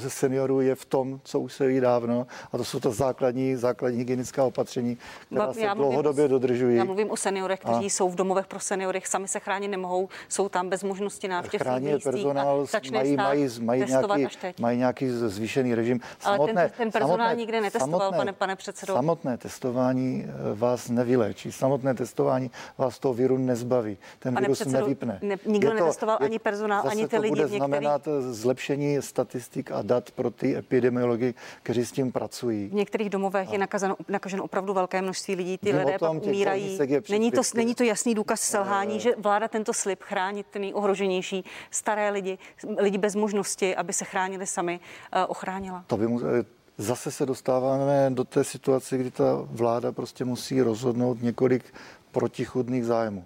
[0.07, 3.97] seniorů je v tom, co už se ví dávno a to jsou to základní, základní
[3.97, 6.77] hygienická opatření, která já se dlouhodobě o, dodržují.
[6.77, 10.09] Já mluvím o seniorech, kteří a, jsou v domovech pro seniory, sami se chránit nemohou,
[10.29, 11.61] jsou tam bez možnosti návštěv.
[11.61, 14.27] Chrání personál, mají, mají, mají, nějaký,
[14.59, 15.99] mají nějaký zvýšený režim.
[16.19, 18.93] Samotné, Ale ten, ten personál samotné, nikde netestoval, samotné, pane, pane předsedo.
[18.93, 21.51] Samotné testování eh, vás nevyléčí.
[21.51, 23.97] Samotné testování vás toho viru nezbaví.
[24.19, 25.19] Ten pane virus předsedo, nevypne.
[25.21, 27.29] Ne, nikdo je to, netestoval je, ani personál, ani ty to lidi.
[27.29, 27.57] bude některý...
[27.57, 32.67] znamenat eh, zlepšení statistik a dat pro ty epidemiology, kteří s tím pracují.
[32.67, 33.51] V některých domovech a...
[33.51, 35.57] je nakazeno, nakaženo opravdu velké množství lidí.
[35.57, 36.79] Ty lidé pak umírají.
[37.09, 42.09] Není to, není to jasný důkaz selhání, že vláda tento slib chránit ty nejohroženější staré
[42.09, 42.37] lidi,
[42.77, 44.79] lidi bez možnosti, aby se chránili sami,
[45.13, 45.83] eh, ochránila?
[45.87, 50.61] To by mu, eh, Zase se dostáváme do té situace, kdy ta vláda prostě musí
[50.61, 51.73] rozhodnout několik
[52.11, 53.25] protichudných zájmů.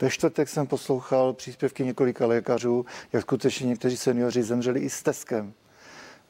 [0.00, 5.52] Ve čtvrtek jsem poslouchal příspěvky několika lékařů, jak skutečně někteří seniori zemřeli i s teskem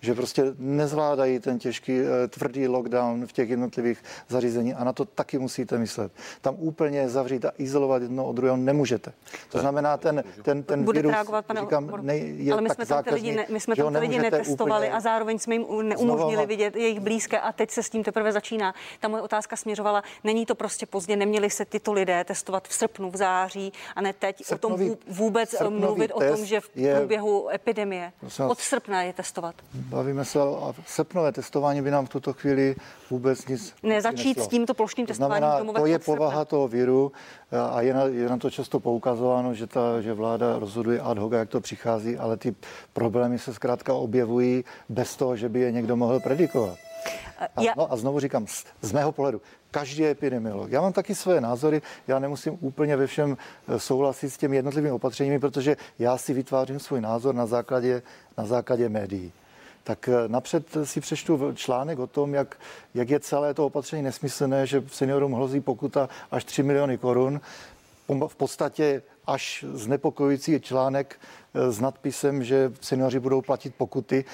[0.00, 5.04] že prostě nezvládají ten těžký, eh, tvrdý lockdown v těch jednotlivých zařízení a na to
[5.04, 6.12] taky musíte myslet.
[6.40, 9.12] Tam úplně zavřít a izolovat jedno od druhého nemůžete.
[9.48, 12.86] To znamená, ten, ten, ten Bude virus, reagovat, pane říkám, ne, je ale my jsme
[12.86, 14.96] tam ty lidi, ne, my jsme tam ty lidi netestovali úplně...
[14.96, 16.44] a zároveň jsme jim neumožnili Znova...
[16.44, 18.74] vidět jejich blízké a teď se s tím teprve začíná.
[19.00, 23.10] Ta moje otázka směřovala, není to prostě pozdě, neměli se tyto lidé testovat v srpnu,
[23.10, 27.46] v září a ne teď srpnový, o tom vůbec mluvit o tom, že v průběhu
[27.48, 27.54] je...
[27.54, 28.12] epidemie
[28.48, 29.54] od srpna je testovat.
[29.90, 32.76] Bavíme se o srpnové testování by nám v tuto chvíli
[33.10, 35.42] vůbec nic Nezačít s tímto plošným testováním.
[35.42, 37.12] To, znamená, to je povaha toho viru
[37.70, 41.32] a je na, je na to často poukazováno, že, ta, že vláda rozhoduje ad hoc,
[41.32, 42.54] jak to přichází, ale ty
[42.92, 46.78] problémy se zkrátka objevují bez toho, že by je někdo mohl predikovat.
[47.56, 50.70] A, no, a znovu říkám, z, z mého pohledu, každý je epidemiolog.
[50.70, 53.36] Já mám taky své názory, já nemusím úplně ve všem
[53.68, 58.02] eh, souhlasit s těmi jednotlivými opatřeními, protože já si vytvářím svůj názor na základě,
[58.38, 59.32] na základě médií.
[59.84, 62.58] Tak eh, napřed si přečtu článek o tom, jak,
[62.94, 67.40] jak je celé to opatření nesmyslné, že seniorům hrozí pokuta až 3 miliony korun.
[68.28, 71.20] V podstatě až znepokojující článek
[71.54, 74.24] eh, s nadpisem, že seniori budou platit pokuty.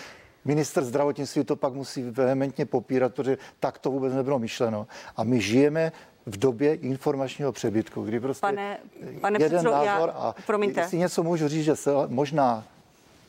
[0.45, 4.87] Minister zdravotnictví to pak musí vehementně popírat, protože tak to vůbec nebylo myšleno.
[5.17, 5.93] A my žijeme
[6.27, 8.79] v době informačního přebytku, kdy prostě pane,
[9.21, 10.81] pane jeden předslo, názor já, a promiňte.
[10.81, 12.65] jestli něco můžu říct, že se možná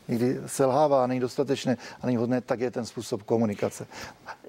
[0.08, 3.88] někdy selhává, není dostatečné a není hodné, tak je ten způsob komunikace.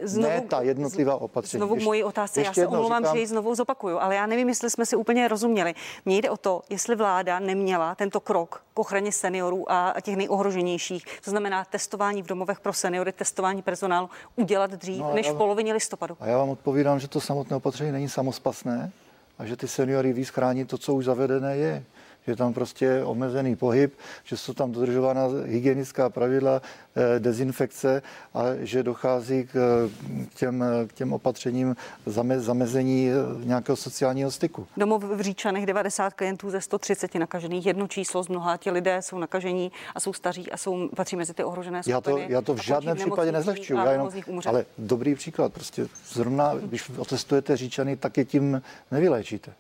[0.03, 1.59] Znovu, ne ta jednotlivá opatření.
[1.59, 4.49] Znovu ještě, moji otázce, já se omlouvám, říkám, že ji znovu zopakuju, ale já nevím,
[4.49, 5.75] jestli jsme si úplně rozuměli.
[6.05, 11.21] Mně jde o to, jestli vláda neměla tento krok k ochraně seniorů a těch nejohroženějších,
[11.25, 15.73] to znamená testování v domovech pro seniory, testování personálu, udělat dřív no než v polovině
[15.73, 16.17] listopadu.
[16.21, 18.93] A já vám odpovídám, že to samotné opatření není samospasné
[19.39, 21.85] a že ty seniory víc chrání to, co už zavedené je
[22.29, 26.63] že tam prostě omezený pohyb, že jsou tam dodržována hygienická pravidla,
[26.97, 28.03] eh, dezinfekce
[28.35, 29.89] a že dochází k
[30.35, 34.67] těm, k těm opatřením zame, zamezení eh, nějakého sociálního styku.
[34.77, 39.19] Domov v Říčanech 90 klientů ze 130 nakažených, jedno číslo z mnoha, ti lidé jsou
[39.19, 42.23] nakažení a jsou staří a jsou, patří mezi ty ohrožené skupiny.
[42.23, 44.11] Já to, já to v žádném případě nezlehčuju, já jenom,
[44.47, 49.53] ale dobrý příklad, prostě zrovna, když otestujete Říčany, tak je tím nevyléčíte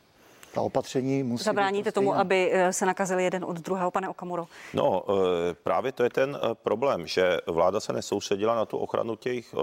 [0.54, 4.46] ta opatření musí Zabráníte tomu, aby eh, se nakazili jeden od druhého, pane Okamuro?
[4.74, 9.16] No, eh, právě to je ten eh, problém, že vláda se nesoustředila na tu ochranu
[9.16, 9.54] těch,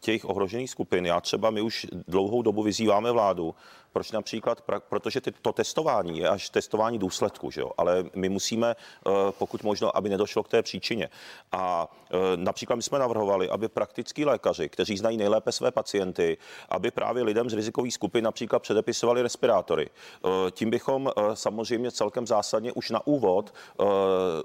[0.00, 1.06] těch ohrožených skupin.
[1.06, 3.54] Já třeba, my už dlouhou dobu vyzýváme vládu,
[3.94, 4.64] proč například?
[4.88, 7.70] Protože to testování je až testování důsledku, že jo?
[7.78, 11.08] ale my musíme, eh, pokud možno, aby nedošlo k té příčině.
[11.52, 16.36] A eh, například my jsme navrhovali, aby praktický lékaři, kteří znají nejlépe své pacienty,
[16.68, 19.86] aby právě lidem z rizikových skupin například předepisovali respirátory.
[19.86, 23.54] Eh, tím bychom samozřejmě celkem zásadně už na úvod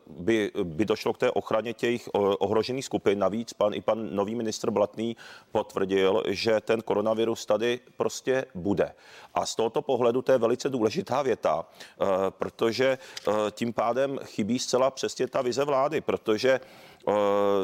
[0.07, 3.19] by, by došlo k té ochraně těch ohrožených skupin.
[3.19, 5.17] Navíc pan i pan nový ministr Blatný
[5.51, 8.93] potvrdil, že ten koronavirus tady prostě bude.
[9.39, 12.97] A z tohoto pohledu to je velice důležitá věta, eh, protože
[13.27, 16.59] eh, tím pádem chybí zcela přesně ta vize vlády, protože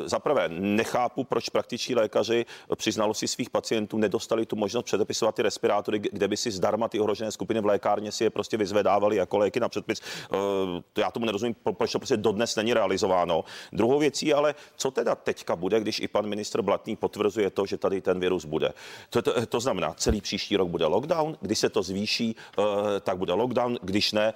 [0.06, 2.46] za prvé, nechápu, proč praktičtí lékaři
[2.76, 7.00] při znalosti svých pacientů nedostali tu možnost předepisovat ty respirátory, kde by si zdarma ty
[7.00, 10.02] ohrožené skupiny v lékárně si je prostě vyzvedávali jako léky na předpis.
[10.02, 13.44] Eh, já tomu nerozumím, proč to prostě dodnes není realizováno.
[13.74, 17.78] Druhou věcí ale, co teda teďka bude, když i pan ministr Blatný potvrzuje to, že
[17.78, 18.74] tady ten virus bude.
[19.10, 22.64] To, to, to znamená, celý příští rok bude lockdown, když se to zvýší, eh,
[23.00, 24.34] tak bude lockdown, když ne,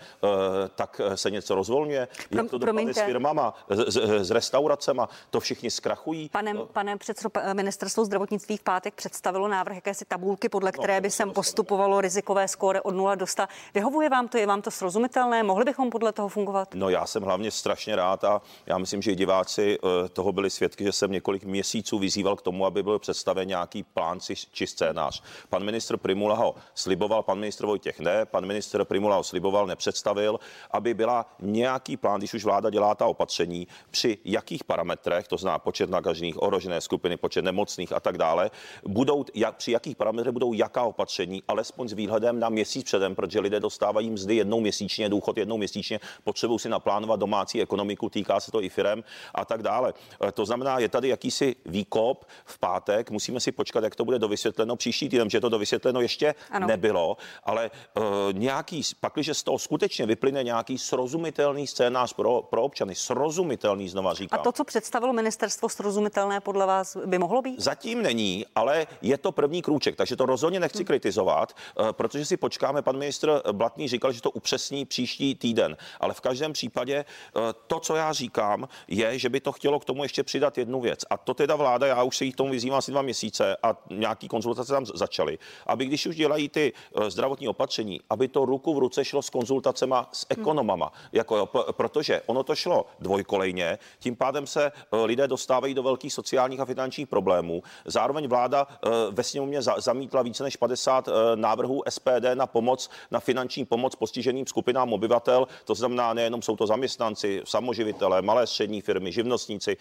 [0.75, 2.07] tak se něco rozvolňuje.
[2.31, 3.95] Jak to dopadne s firmama, s,
[4.27, 6.29] s restauracemi, firma, to všichni zkrachují.
[6.29, 11.01] Pane, pane předsedo, ministerstvo zdravotnictví v pátek představilo návrh jakési tabulky, podle no, které no,
[11.01, 13.43] by se postupovalo rizikové skóre od 0 do 100.
[13.73, 15.43] Vyhovuje vám to, je vám to srozumitelné?
[15.43, 16.73] Mohli bychom podle toho fungovat?
[16.73, 20.49] No já jsem hlavně strašně rád a já myslím, že i diváci eh, toho byli
[20.49, 24.19] svědky, že jsem několik měsíců vyzýval k tomu, aby byl představen nějaký plán
[24.51, 25.23] či scénář.
[25.49, 30.39] Pan ministr Primula ho sliboval, pan ministr Vojtěch ne, pan ministr Primula ho sliboval, nepředstavil,
[30.71, 35.37] aby byla nějaký plán, když už vláda dělá ta opatření, při jakých parametrech parametrech, to
[35.37, 38.51] znamená počet nakažených, ohrožené skupiny, počet nemocných a tak dále,
[38.87, 43.39] budou, jak, při jakých parametrech budou jaká opatření, alespoň s výhledem na měsíc předem, protože
[43.39, 48.51] lidé dostávají mzdy jednou měsíčně, důchod jednou měsíčně, potřebují si naplánovat domácí ekonomiku, týká se
[48.51, 49.03] to i firem
[49.35, 49.93] a tak dále.
[50.27, 54.19] E, to znamená, je tady jakýsi výkop v pátek, musíme si počkat, jak to bude
[54.19, 56.67] dovysvětleno příští týden, že to dovysvětleno ještě ano.
[56.67, 62.95] nebylo, ale uh, nějaký, pakliže z toho skutečně vyplyne nějaký srozumitelný scénář pro, pro občany,
[62.95, 64.39] srozumitelný, znova říkám.
[64.39, 67.59] A to, co představilo ministerstvo srozumitelné podle vás by mohlo být?
[67.59, 70.85] Zatím není, ale je to první krůček, takže to rozhodně nechci hmm.
[70.85, 72.81] kritizovat, eh, protože si počkáme.
[72.81, 77.79] Pan ministr Blatný říkal, že to upřesní příští týden, ale v každém případě eh, to,
[77.79, 80.99] co já říkám, je, že by to chtělo k tomu ještě přidat jednu věc.
[81.09, 83.77] A to teda vláda, já už se jí k tomu vyzývám asi dva měsíce a
[83.89, 88.75] nějaký konzultace tam začaly, aby když už dělají ty eh, zdravotní opatření, aby to ruku
[88.75, 90.41] v ruce šlo s konzultacema s hmm.
[90.41, 94.71] ekonomama, jako, protože ono to šlo dvojkolejně, tím pádem se Eh,
[95.05, 97.63] lidé dostávají do velkých sociálních a finančních problémů.
[97.85, 103.19] Zároveň vláda eh, ve sněmovně zamítla více než 50 eh, návrhů SPD na pomoc, na
[103.19, 105.47] finanční pomoc postiženým skupinám obyvatel.
[105.65, 109.77] To znamená, nejenom jsou to zaměstnanci, samoživitelé, malé střední firmy, živnostníci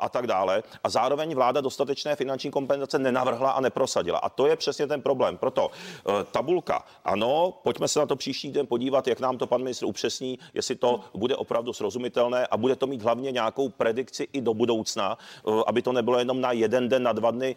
[0.00, 0.62] a tak dále.
[0.84, 4.18] A zároveň vláda dostatečné finanční kompenzace nenavrhla a neprosadila.
[4.18, 5.36] A to je přesně ten problém.
[5.36, 5.70] Proto
[6.32, 10.38] tabulka, ano, pojďme se na to příští den podívat, jak nám to pan ministr upřesní,
[10.54, 14.54] jestli to bude opravdu srozumitelné a bude to mít hlavně nějakou predikci věci i do
[14.54, 15.18] budoucna,
[15.66, 17.56] aby to nebylo jenom na jeden den, na dva dny,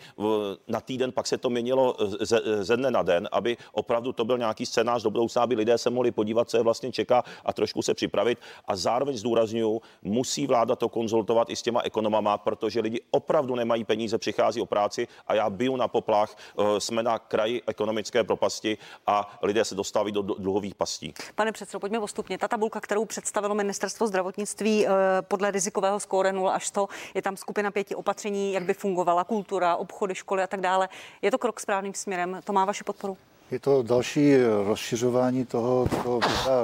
[0.67, 4.37] na týden, pak se to měnilo ze, ze dne na den, aby opravdu to byl
[4.37, 7.81] nějaký scénář do budoucna, aby lidé se mohli podívat, co je vlastně čeká a trošku
[7.81, 8.37] se připravit.
[8.65, 13.83] A zároveň zdůraznuju, musí vláda to konzultovat i s těma ekonomama, protože lidi opravdu nemají
[13.83, 16.35] peníze, přichází o práci a já biju na poplach.
[16.79, 21.13] Jsme na kraji ekonomické propasti a lidé se dostávají do dluhových pastí.
[21.35, 22.37] Pane předsedo, pojďme postupně.
[22.37, 27.37] Ta tabulka, kterou představilo ministerstvo zdravotnictví eh, podle rizikového skóre 0 až 100, je tam
[27.37, 30.89] skupina pěti opatření, jak by fungovala kultura, obchody, školy a tak dále.
[31.21, 32.39] Je to krok správným směrem?
[32.43, 33.17] To má vaši podporu?
[33.51, 34.35] Je to další
[34.65, 36.19] rozšiřování toho, co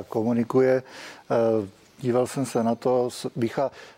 [0.09, 0.83] komunikuje.
[1.31, 1.67] Eh,
[1.99, 3.09] díval jsem se na to,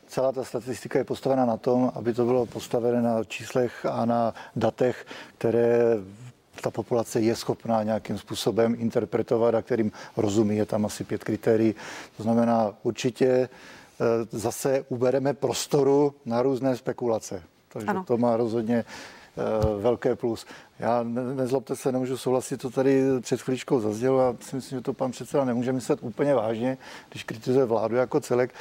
[0.08, 4.34] celá ta statistika je postavena na tom, aby to bylo postavené na číslech a na
[4.56, 5.06] datech,
[5.38, 5.80] které
[6.62, 10.58] ta populace je schopná nějakým způsobem interpretovat a kterým rozumí.
[10.58, 11.75] Je tam asi pět kritérií.
[12.17, 13.49] To znamená, určitě eh,
[14.32, 17.44] zase ubereme prostoru na různé spekulace.
[17.74, 18.04] Takže ano.
[18.08, 20.46] to má rozhodně eh, velké plus.
[20.80, 24.84] Já ne, nezlobte se, nemůžu souhlasit, to tady před chvíličkou zazdělo a si myslím, že
[24.84, 26.78] to pan předseda nemůže myslet úplně vážně,
[27.10, 28.54] když kritizuje vládu jako celek.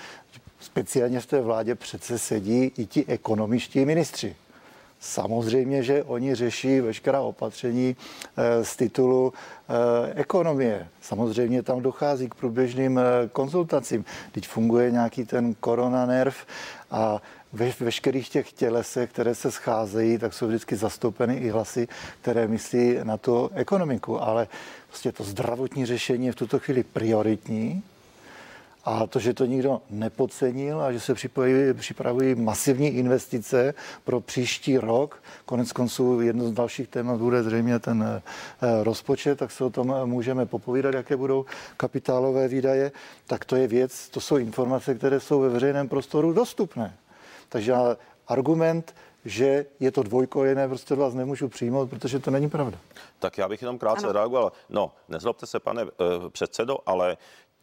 [0.61, 4.37] Speciálně v té vládě přece sedí i ti ekonomičtí ministři.
[5.00, 7.96] Samozřejmě, že oni řeší veškerá opatření
[8.37, 10.88] eh, z titulu eh, ekonomie.
[11.00, 14.04] Samozřejmě tam dochází k průběžným eh, konzultacím.
[14.32, 16.37] Teď funguje nějaký ten koronanerv
[16.90, 21.88] a ve veškerých těch tělesech, které se scházejí, tak jsou vždycky zastoupeny i hlasy,
[22.20, 24.22] které myslí na tu ekonomiku.
[24.22, 24.48] Ale
[24.88, 27.82] prostě to zdravotní řešení je v tuto chvíli prioritní
[28.84, 34.78] a to, že to nikdo nepodcenil a že se připravují, připravují masivní investice pro příští
[34.78, 39.70] rok, konec konců jedno z dalších témat bude zřejmě ten eh, rozpočet, tak se o
[39.70, 41.44] tom můžeme popovídat, jaké budou
[41.76, 42.92] kapitálové výdaje,
[43.26, 46.94] tak to je věc, to jsou informace, které jsou ve veřejném prostoru dostupné.
[47.48, 47.74] Takže
[48.28, 52.78] argument, že je to dvojkojené, prostě vás nemůžu přijmout, protože to není pravda.
[53.18, 54.12] Tak já bych jenom krátce ano.
[54.12, 54.52] reagoval.
[54.68, 55.90] No, nezlobte se, pane uh,
[56.28, 57.16] předsedo, ale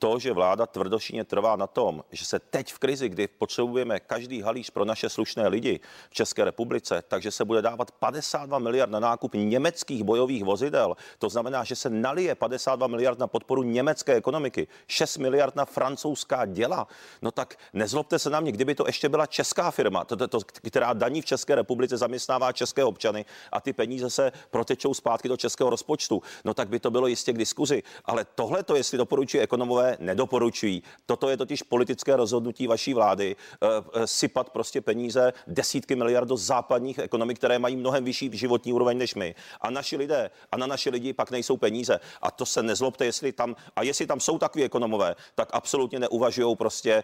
[0.05, 4.41] to, že vláda tvrdošíně trvá na tom, že se teď v krizi, kdy potřebujeme každý
[4.41, 8.99] halíř pro naše slušné lidi v České republice, takže se bude dávat 52 miliard na
[8.99, 10.95] nákup německých bojových vozidel.
[11.19, 16.45] To znamená, že se nalije 52 miliard na podporu německé ekonomiky, 6 miliard na francouzská
[16.45, 16.87] děla.
[17.21, 20.39] No tak nezlobte se na mě, kdyby to ještě byla česká firma, to, to, to,
[20.67, 25.37] která daní v České republice zaměstnává české občany a ty peníze se protečou zpátky do
[25.37, 27.83] českého rozpočtu, no tak by to bylo jistě k diskuzi.
[28.05, 30.83] Ale tohle to, jestli doporučují ekonomové, nedoporučují.
[31.05, 36.37] Toto je totiž politické rozhodnutí vaší vlády eh, eh, sypat prostě peníze desítky miliard do
[36.37, 39.35] západních ekonomik, které mají mnohem vyšší životní úroveň než my.
[39.61, 41.99] A naši lidé a na naše lidi pak nejsou peníze.
[42.21, 46.55] A to se nezlobte, jestli tam, a jestli tam jsou takový ekonomové, tak absolutně neuvažují
[46.55, 47.03] prostě eh,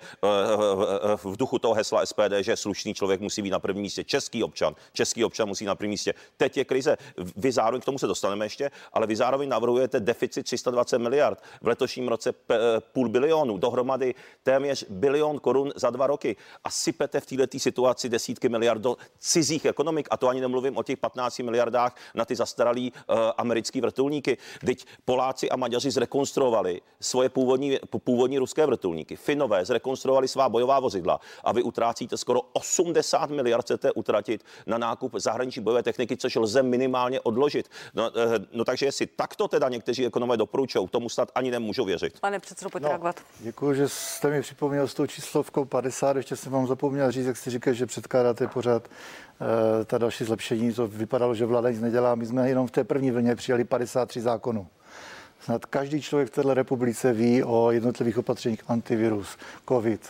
[1.15, 4.04] v duchu toho hesla SPD, že slušný člověk musí být na prvním místě.
[4.04, 6.13] Český občan, český občan musí na prvním místě.
[6.38, 6.97] Teď je krize.
[7.36, 11.43] Vy zároveň k tomu se dostaneme ještě, ale vy zároveň navrhujete deficit 320 miliard.
[11.62, 12.34] V letošním roce
[12.80, 18.50] půl bilionu, dohromady téměř bilion korun za dva roky a sypete v této situaci desítky
[18.50, 22.92] miliard do cizích ekonomik a to ani nemluvím o těch 15 miliardách na ty zastaralý
[22.92, 24.38] uh, americký vrtulníky.
[24.66, 29.16] Teď Poláci a Maďaři zrekonstruovali svoje původní, původní ruské vrtulníky.
[29.16, 35.16] Finové zrekonstruovali svá bojová vozidla a vy utrácíte skoro 80 miliard chcete utratit na nákup
[35.16, 37.70] zahraniční bojové techniky, což lze minimálně odložit.
[37.94, 38.16] No, uh,
[38.52, 42.20] no takže jestli takto teda někteří ekonomové doporučují, tomu snad ani nemůžu věřit.
[42.20, 43.21] Pane pojďte no, reagovat.
[43.39, 46.17] Děkuji, že jste mi připomněl s tou číslovkou 50.
[46.17, 49.47] Ještě jsem vám zapomněl říct, jak jste říkal, že předkládáte pořád uh,
[49.86, 50.74] ta další zlepšení.
[50.74, 52.15] To vypadalo, že vláda nic nedělá.
[52.15, 54.67] My jsme jenom v té první vlně přijali 53 zákonů.
[55.39, 60.10] Snad každý člověk v této republice ví o jednotlivých opatřeních antivirus, covid,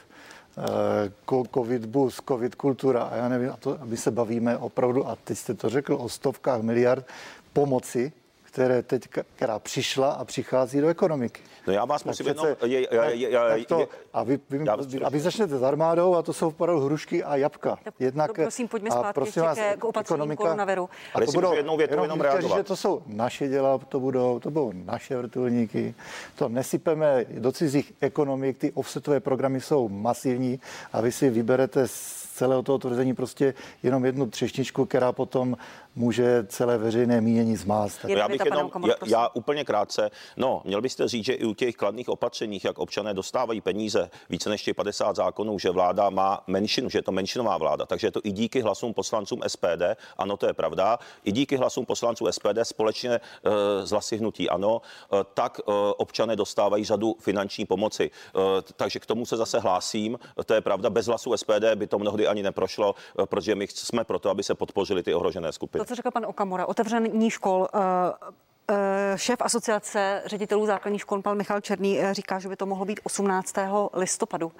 [1.30, 5.18] uh, covid bus, covid kultura a já nevím, a to, aby se bavíme opravdu, a
[5.24, 7.06] teď jste to řekl, o stovkách miliard
[7.54, 8.12] pomoci
[8.52, 11.42] které teď, která přišla a přichází do ekonomiky.
[11.68, 12.48] No já vás musím jenom...
[12.66, 14.66] Je, je, je, je, to, a vy, vy,
[15.04, 17.78] a vy začnete s armádou a to jsou opravdu hrušky a jabka.
[18.00, 20.90] Jednak, prosím, pojďme zpátky prosím vás, k opatřením koronaviru.
[21.14, 22.58] A to budou, jednou větou jenom, jenom reagovat.
[22.58, 25.96] že to jsou naše děla, to budou, to budou naše vrtulníky.
[26.36, 30.60] To nesypeme do cizích ekonomik, ty offsetové programy jsou masivní
[30.94, 35.58] a vy si vyberete z celého toho tvrzení prostě jenom jednu třešničku, která potom
[35.96, 38.06] může celé veřejné mínění zmást.
[38.08, 41.76] Já bych jenom, já, já úplně krátce, no, měl byste říct, že i u těch
[41.76, 46.90] kladných opatřeních, jak občané dostávají peníze, více než těch 50 zákonů, že vláda má menšinu,
[46.90, 49.84] že je to menšinová vláda, takže je to i díky hlasům poslancům SPD,
[50.18, 53.52] ano, to je pravda, i díky hlasům poslanců SPD společně uh,
[53.84, 58.12] z hlasy hnutí, ano, uh, tak uh, občané dostávají řadu finanční pomoci.
[58.36, 58.42] Uh,
[58.76, 62.28] takže k tomu se zase hlásím, to je pravda, bez hlasu SPD by to mnohdy
[62.28, 65.81] ani neprošlo, uh, protože my jsme proto, aby se podpořili ty ohrožené skupiny.
[65.82, 68.76] To, co řekl pan Okamura, otevření škol, uh,
[69.16, 73.56] Šéf asociace ředitelů základních škol, pan Michal Černý, říká, že by to mohlo být 18.
[73.94, 74.52] listopadu.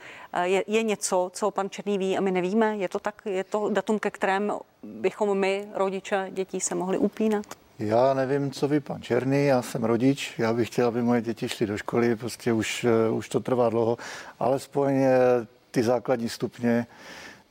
[0.44, 2.78] Je, je něco, co pan Černý ví a my nevíme?
[2.78, 3.22] Je to tak?
[3.26, 4.54] Je to datum, ke kterém
[4.84, 7.46] bychom my, rodiče dětí, se mohli upínat?
[7.80, 11.50] Já nevím, co ví pan Černý, já jsem rodič, já bych chtěl, aby moje děti
[11.50, 13.98] šly do školy, prostě už, už to trvá dlouho,
[14.40, 14.94] alespoň
[15.72, 16.86] ty základní stupně.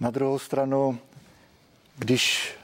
[0.00, 0.98] Na druhou stranu,
[1.98, 2.54] když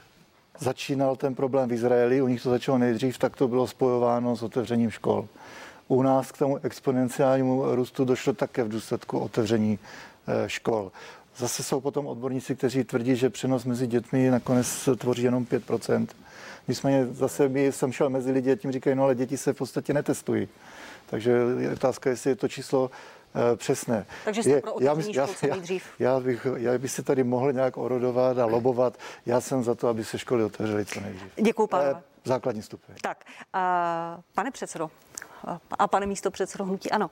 [0.59, 4.43] začínal ten problém v Izraeli, u nich to začalo nejdřív, tak to bylo spojováno s
[4.43, 5.27] otevřením škol.
[5.87, 9.79] U nás k tomu exponenciálnímu růstu došlo také v důsledku otevření
[10.27, 10.91] eh, škol.
[11.37, 16.07] Zase jsou potom odborníci, kteří tvrdí, že přenos mezi dětmi nakonec tvoří jenom 5%.
[16.67, 19.57] Nicméně zase my jsem šel mezi lidi a tím říkají, no ale děti se v
[19.57, 20.47] podstatě netestují.
[21.09, 22.91] Takže je otázka, jestli je to číslo
[23.37, 24.05] Eh, přesné.
[24.25, 25.57] Takže jste je, pro já, já, já,
[25.99, 28.97] já, bych, já bych se tady mohl nějak orodovat a lobovat.
[29.25, 31.31] Já jsem za to, aby se školy otevřely co nejdřív.
[31.35, 32.03] Děkuji, pane.
[32.25, 32.95] Základní stupeň.
[33.01, 34.89] Tak, uh, pane předsedo,
[35.79, 37.09] a pane místo předsedo hnutí, ano.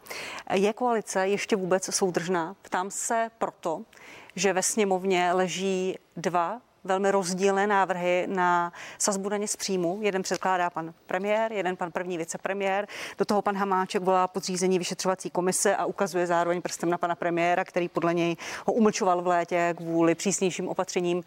[0.53, 2.55] Je koalice ještě vůbec soudržná?
[2.61, 3.81] Ptám se proto,
[4.35, 9.99] že ve sněmovně leží dva velmi rozdílné návrhy na sazbu daně z příjmu.
[10.01, 12.87] Jeden předkládá pan premiér, jeden pan první vicepremiér.
[13.17, 17.65] Do toho pan Hamáček volá podřízení vyšetřovací komise a ukazuje zároveň prstem na pana premiéra,
[17.65, 21.23] který podle něj ho umlčoval v létě kvůli přísnějším opatřením.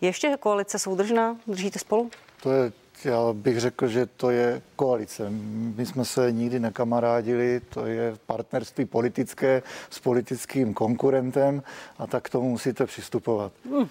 [0.00, 1.36] Je ještě koalice soudržná?
[1.46, 2.10] Držíte spolu?
[2.42, 2.72] To je
[3.04, 5.30] já bych řekl, že to je koalice.
[5.76, 11.62] My jsme se nikdy nekamarádili, to je partnerství politické s politickým konkurentem
[11.98, 13.52] a tak k tomu musíte přistupovat.
[13.70, 13.88] Hmm.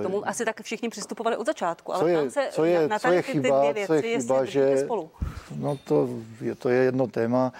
[0.00, 2.98] K tomu asi tak všichni přistupovali od začátku, ale co je, se co je, na,
[2.98, 5.10] co je chyba, ty dvě věci, co je chyba, že spolu.
[5.56, 6.08] No to
[6.40, 7.52] je, to je jedno téma.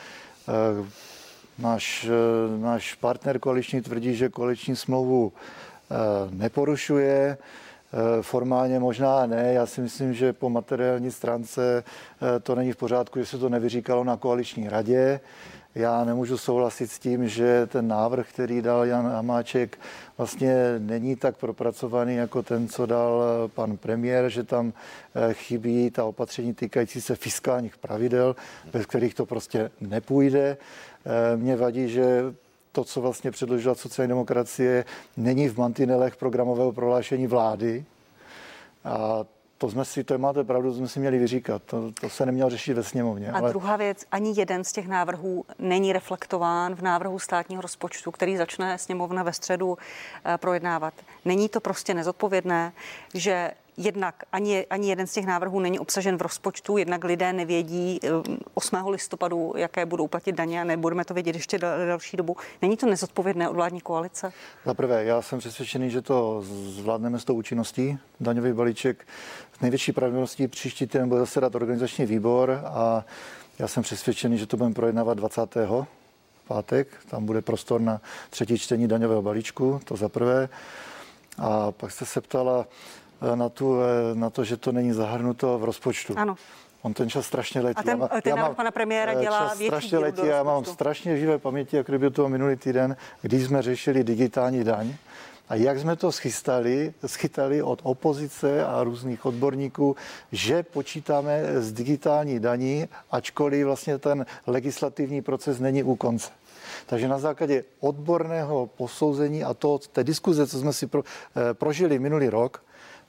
[0.48, 0.86] Eh,
[1.58, 5.32] náš, eh, náš partner koaliční tvrdí, že koaliční smlouvu
[5.90, 5.94] eh,
[6.30, 7.38] neporušuje.
[8.22, 9.52] Formálně možná ne.
[9.52, 11.84] Já si myslím, že po materiální stránce
[12.42, 15.20] to není v pořádku, že se to nevyříkalo na koaliční radě.
[15.74, 19.78] Já nemůžu souhlasit s tím, že ten návrh, který dal Jan Hamáček,
[20.18, 23.22] vlastně není tak propracovaný jako ten, co dal
[23.54, 24.72] pan premiér, že tam
[25.14, 28.36] eh, chybí ta opatření týkající se fiskálních pravidel,
[28.72, 30.56] bez kterých to prostě nepůjde.
[31.06, 32.34] Eh, mně vadí, že
[32.74, 34.84] to, co vlastně předložila sociální demokracie,
[35.16, 37.84] není v mantinelech programového prohlášení vlády.
[38.84, 39.24] A
[39.58, 41.62] to jsme si, to máte pravdu, to jsme si měli vyříkat.
[41.62, 43.32] To, to se nemělo řešit ve sněmovně.
[43.32, 43.50] A ale...
[43.50, 48.78] druhá věc, ani jeden z těch návrhů není reflektován v návrhu státního rozpočtu, který začne
[48.78, 49.78] sněmovna ve středu
[50.24, 50.94] eh, projednávat.
[51.24, 52.72] Není to prostě nezodpovědné,
[53.14, 58.00] že jednak ani, ani jeden z těch návrhů není obsažen v rozpočtu, jednak lidé nevědí
[58.54, 58.76] 8.
[58.76, 62.36] Eh, listopadu, jaké budou platit daně a nebudeme to vědět ještě další dobu.
[62.62, 64.32] Není to nezodpovědné od vládní koalice?
[64.64, 67.98] Za prvé, já jsem přesvědčený, že to zvládneme s tou účinností.
[68.20, 69.06] Daňový balíček
[69.58, 73.04] s největší pravděpodobností příští týden bude zasedat organizační výbor a
[73.58, 75.56] já jsem přesvědčený, že to budeme projednávat 20.
[76.48, 76.88] pátek.
[77.10, 78.00] Tam bude prostor na
[78.30, 80.48] třetí čtení daňového balíčku, to za prvé.
[81.38, 82.66] A pak jste se ptala,
[83.34, 86.14] na, tu, eh, na to, že to není zahrnuto v rozpočtu.
[86.16, 86.36] Ano.
[86.82, 87.76] On ten čas strašně letí.
[87.76, 90.42] A ten, já, ten já mám, pana premiéra eh, dělá čas větší strašně letí, já
[90.42, 94.94] mám strašně živé paměti, jak kdyby to minulý týden, když jsme řešili digitální daň.
[95.48, 99.96] A jak jsme to schystali, schytali od opozice a různých odborníků,
[100.32, 106.30] že počítáme s digitální daní, ačkoliv vlastně ten legislativní proces není u konce.
[106.86, 111.02] Takže na základě odborného posouzení a to, té diskuze, co jsme si pro,
[111.36, 112.62] eh, prožili minulý rok,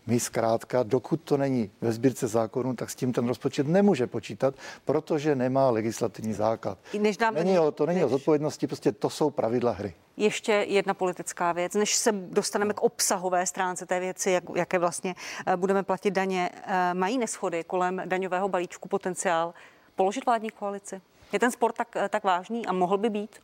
[0.08, 4.56] my zkrátka, dokud to není ve sbírce zákonů, tak s tím ten rozpočet nemůže počítat,
[4.86, 6.78] protože nemá legislativní základ.
[6.99, 8.06] Než dáme, není o, to není než...
[8.06, 9.93] o zodpovědnosti, prostě to jsou pravidla hry.
[10.18, 15.16] Ještě jedna politická věc, než se dostaneme k obsahové stránce té věci, jak, jaké vlastně
[15.45, 16.49] eh, budeme platit daně.
[16.53, 19.53] Eh, mají neschody kolem daňového balíčku potenciál
[19.95, 21.01] položit vládní koalici?
[21.34, 23.36] Je ten spor tak, eh, tak vážný a mohl by být?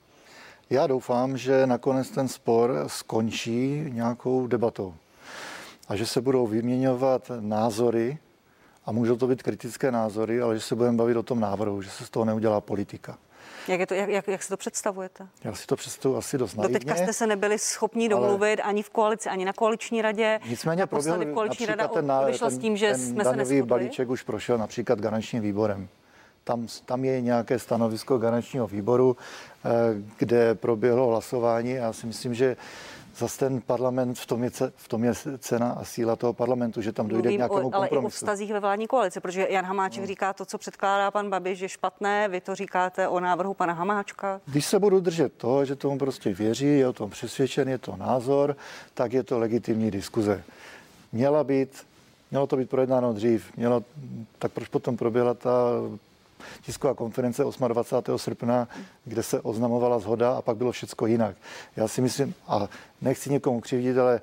[0.70, 4.94] Já doufám, že nakonec ten spor skončí nějakou debatou
[5.92, 8.18] a že se budou vyměňovat názory,
[8.86, 11.90] a můžou to být kritické názory, ale že se budeme bavit o tom návrhu, že
[11.90, 13.18] se z toho neudělá politika.
[13.68, 15.28] Jak, je to, jak, jak, jak si to představujete?
[15.44, 16.74] Já si to představuji asi dost naivně.
[16.74, 18.70] Doteďka jste se nebyli schopni domluvit ale...
[18.70, 20.40] ani v koalici, ani na koaliční radě.
[20.50, 23.64] Nicméně proběhl koaliční rada ten, odešla ten, s tím, že ten jsme se neschodli.
[23.64, 25.88] balíček už prošel například garančním výborem.
[26.44, 29.18] Tam, tam je nějaké stanovisko garančního výboru,
[29.66, 29.70] eh,
[30.18, 32.56] kde proběhlo hlasování a já si myslím, že
[33.18, 36.92] zase ten parlament, v tom, je, v tom je cena a síla toho parlamentu, že
[36.92, 37.96] tam dojde Mluvím k nějakému o, ale kompromisu.
[37.96, 40.08] Ale i o vztazích ve vládní koalici, protože Jan Hamáček no.
[40.08, 44.42] říká to, co předkládá pan Babiš, že špatné, vy to říkáte o návrhu pana Hamáčka.
[44.46, 47.96] Když se budu držet toho, že tomu prostě věří, je o tom přesvědčen, je to
[47.96, 48.56] názor,
[48.94, 50.44] tak je to legitimní diskuze.
[51.12, 51.86] Měla být,
[52.32, 53.84] mělo to být projednáno dřív, mělo,
[54.40, 55.52] tak proč potom proběhla ta
[56.62, 58.18] tisková konference 28.
[58.18, 58.68] srpna,
[59.06, 61.36] kde se oznamovala zhoda a pak bylo všechno jinak.
[61.76, 62.68] Já si myslím, a
[63.02, 64.22] nechci někomu křivdit, ale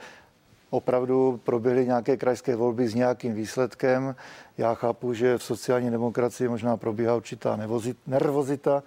[0.70, 4.14] opravdu proběhly nějaké krajské volby s nějakým výsledkem.
[4.58, 7.58] Já chápu, že v sociální demokracii možná probíhá určitá
[8.06, 8.82] nervozita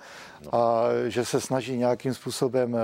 [0.51, 2.79] a že se snaží nějakým způsobem eh,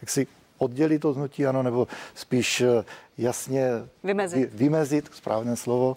[0.00, 0.26] jak si
[0.58, 2.84] oddělit to hnutí, ano, nebo spíš eh,
[3.18, 3.68] jasně
[4.04, 5.96] vymezit, vymezit správné slovo,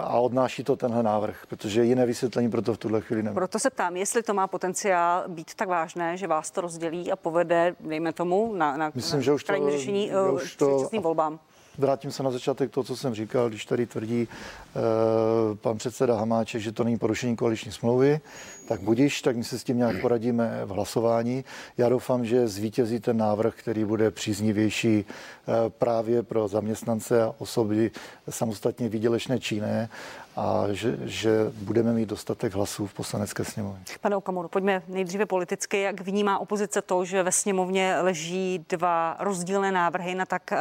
[0.00, 3.34] a odnáší to tenhle návrh, protože jiné vysvětlení proto v tuhle chvíli nemá.
[3.34, 7.16] Proto se ptám, jestli to má potenciál být tak vážné, že vás to rozdělí a
[7.16, 11.38] povede, dejme tomu, na, na, Myslím, na že už to, řešení že už to, volbám.
[11.78, 16.62] Vrátím se na začátek to, co jsem říkal, když tady tvrdí uh, pan předseda Hamáček,
[16.62, 18.20] že to není porušení koaliční smlouvy,
[18.68, 21.44] tak budíš, tak my se s tím nějak poradíme v hlasování.
[21.78, 27.90] Já doufám, že zvítězí ten návrh, který bude příznivější uh, právě pro zaměstnance a osoby
[28.30, 29.88] samostatně výdělečné činné
[30.36, 33.84] a že, že budeme mít dostatek hlasů v poslanecké sněmovně.
[34.00, 35.80] Pane Okamuru, pojďme nejdříve politicky.
[35.80, 40.58] Jak vnímá opozice to, že ve sněmovně leží dva rozdílné návrhy na tak uh,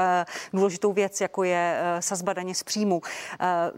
[0.54, 3.02] důležitou věc, jako je uh, sazba daně z příjmu?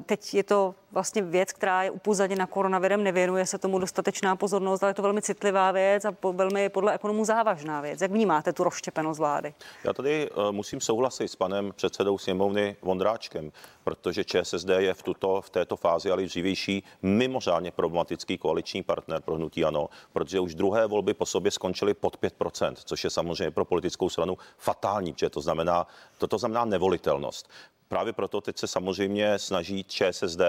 [0.05, 3.77] Teď je to vlastně věc, která je upozaděna koronavirem, nevěnuje se tomu
[4.17, 8.01] dostatečná pozornost, ale je to velmi citlivá věc a po, velmi podle ekonomů závažná věc.
[8.01, 9.53] Jak vnímáte tu rozštěpenost vlády?
[9.83, 13.51] Já tady uh, musím souhlasit s panem předsedou sněmovny Vondráčkem,
[13.83, 19.21] protože ČSSD je v, tuto, v této fázi, ale i dřívější, mimořádně problematický koaliční partner
[19.21, 23.51] pro hnutí ANO, protože už druhé volby po sobě skončily pod 5%, což je samozřejmě
[23.51, 25.87] pro politickou stranu fatální, protože to znamená,
[26.17, 27.49] toto znamená nevolitelnost.
[27.87, 30.41] Právě proto teď se samozřejmě snaží ČSSD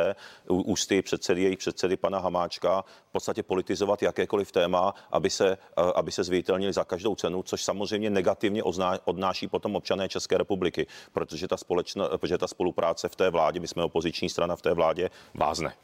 [0.49, 5.59] ústy předsedy, jejich předsedy pana Hamáčka v podstatě politizovat jakékoliv téma, aby se,
[5.95, 8.63] aby se zviditelnili za každou cenu, což samozřejmě negativně
[9.05, 13.69] odnáší potom občané České republiky, protože ta, společná, protože ta spolupráce v té vládě, my
[13.69, 15.75] jsme opoziční strana v té vládě, vázne.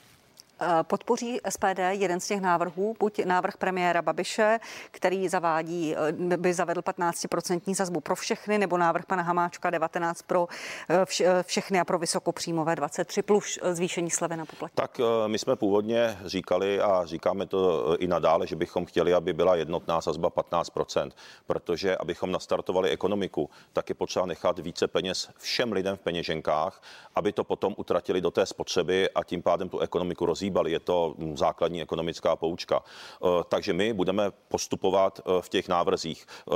[0.61, 4.59] Eh, podpoří SPD jeden z těch návrhů, buď návrh premiéra Babiše,
[4.91, 10.49] který zavádí, eh, by zavedl 15% sazbu pro všechny, nebo návrh pana Hamáčka 19 pro
[10.89, 14.75] eh, všechny a pro vysokopříjmové 23 plus zvýšení slevy na poplatní.
[14.75, 19.57] Tak my jsme původně říkali a říkáme to i nadále, že bychom chtěli, aby byla
[19.57, 21.11] jednotná sazba 15%,
[21.47, 26.83] protože abychom nastartovali ekonomiku, tak je potřeba nechat více peněz všem lidem v peněženkách,
[27.15, 30.73] aby to potom utratili do té spotřeby a tím pádem tu ekonomiku rozvíjeli rozhýbali.
[30.73, 32.83] Je to mm, základní ekonomická poučka.
[32.83, 36.27] Eh, takže my budeme postupovat eh, v těch návrzích.
[36.27, 36.55] Eh,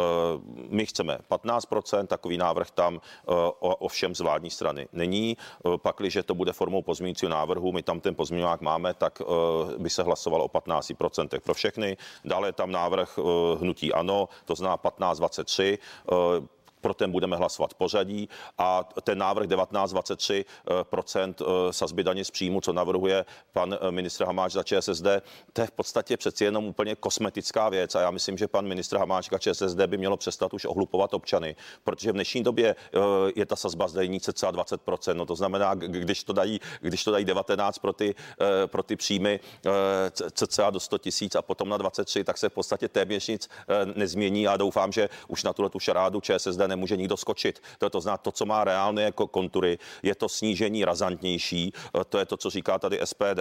[0.68, 3.00] my chceme 15%, takový návrh tam
[3.78, 5.36] ovšem z vládní strany není.
[5.82, 9.22] Pakliže to bude formou pozměňujícího návrhu, my tam ten pozměňovák máme, tak
[9.78, 11.96] by se hlasovalo o 15% pro všechny.
[12.24, 13.18] Dále je tam návrh
[13.60, 15.78] hnutí ANO, to znamená 15-23
[16.88, 18.28] pro ten budeme hlasovat pořadí.
[18.58, 24.52] A ten návrh 19,23% eh, sazby daně z příjmu, co navrhuje pan eh, ministr Hamáč
[24.52, 25.06] za ČSSD,
[25.52, 27.94] to je v podstatě přeci jenom úplně kosmetická věc.
[27.94, 31.56] A já myslím, že pan ministr Hamáč a ČSSD by mělo přestat už ohlupovat občany,
[31.84, 32.98] protože v dnešní době eh,
[33.36, 37.24] je ta sazba zde cca 20%, no to znamená, když to dají, když to dají
[37.24, 38.14] 19 pro ty,
[38.66, 39.40] pro ty příjmy
[40.32, 43.48] cca do 100 tisíc a potom na 23, tak se v podstatě téměř nic
[43.94, 44.48] nezmění.
[44.48, 47.62] A doufám, že už na tuhle tu šarádu ČSSD nemůže nikdo skočit.
[47.78, 52.18] To, to zná to, co má reálné jako kontury, je to snížení razantnější, eh, to
[52.18, 53.40] je to, co říká tady SPD,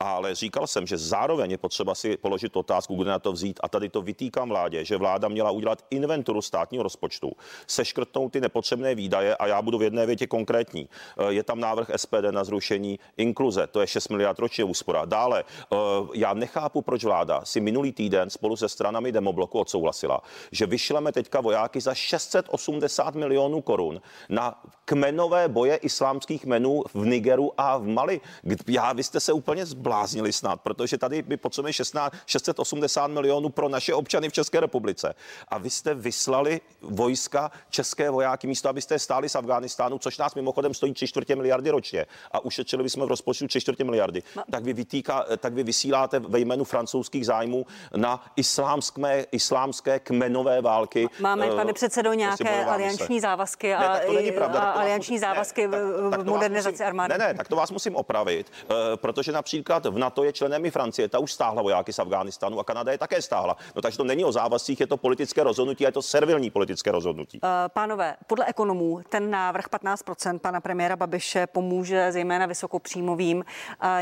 [0.00, 3.68] ale říkal jsem, že zároveň je potřeba si položit otázku, kde na to vzít a
[3.68, 7.32] tady to vytýkám vládě, že vláda měla udělat inventuru státního rozpočtu,
[7.66, 10.88] seškrtnout ty nepotřebné výdaje a já budu v jedné větě konkrétní.
[10.88, 15.04] Eh, je tam návrh SPD na zrušení inkluze, to je 6 miliard ročně úspora.
[15.04, 15.76] Dále, eh,
[16.14, 20.20] já nechápu, proč vláda si minulý týden spolu se stranami demobloku odsouhlasila,
[20.52, 27.06] že vyšleme teďka vojáky za 608 680 milionů korun na kmenové boje islámských menů v
[27.06, 28.20] Nigeru a v Mali.
[28.66, 33.68] Já, vy jste se úplně zbláznili snad, protože tady my potřebujeme 16, 680 milionů pro
[33.68, 35.14] naše občany v České republice.
[35.48, 40.74] A vy jste vyslali vojska, české vojáky, místo abyste stáli z Afghánistánu, což nás mimochodem
[40.74, 44.72] stojí 3 čtvrtě miliardy ročně a ušetřili bychom v rozpočtu 3 čtvrtě miliardy, tak vy,
[44.72, 51.08] vytýká, tak vy vysíláte ve jménu francouzských zájmů na islámské, islámské kmenové války.
[51.20, 55.68] Máme, pane předsedo, nějaké alianční závazky a, ne, tak to není pravda, a alianční závazky
[55.68, 55.78] ne,
[56.18, 57.14] v modernizaci armády.
[57.18, 60.70] Ne, ne, tak to vás musím opravit, uh, protože například v NATO je členem i
[60.70, 63.56] Francie, ta už stáhla vojáky z Afghánistánu a Kanada je také stáhla.
[63.76, 67.40] No takže to není o závazcích, je to politické rozhodnutí, je to servilní politické rozhodnutí.
[67.42, 73.44] Uh, pánové, podle ekonomů ten návrh 15% pana premiéra Babiše pomůže zejména vysokopříjmovým, uh,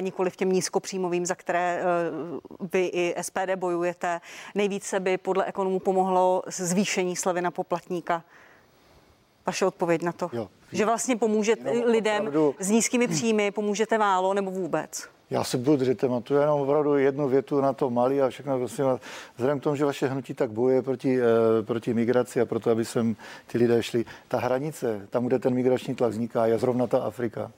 [0.00, 4.20] nikoli v těm nízkopříjmovým, za které uh, vy i SPD bojujete.
[4.54, 8.24] Nejvíce by podle ekonomů pomohlo zvýšení slevy na poplatníka.
[9.46, 10.30] Vaše odpověď na to?
[10.32, 10.48] Jo.
[10.72, 12.54] Že vlastně pomůžete lidem opravdu...
[12.58, 15.08] s nízkými příjmy, pomůžete málo nebo vůbec?
[15.30, 18.58] Já se budu držet tématu, jenom opravdu jednu větu na to malý a všechno.
[18.58, 18.84] Prosím,
[19.36, 22.84] vzhledem k tomu, že vaše hnutí tak bojuje proti, eh, proti migraci a proto, aby
[22.84, 23.16] sem
[23.46, 27.52] ty lidé šli, ta hranice, tam, kde ten migrační tlak vzniká, je zrovna ta Afrika.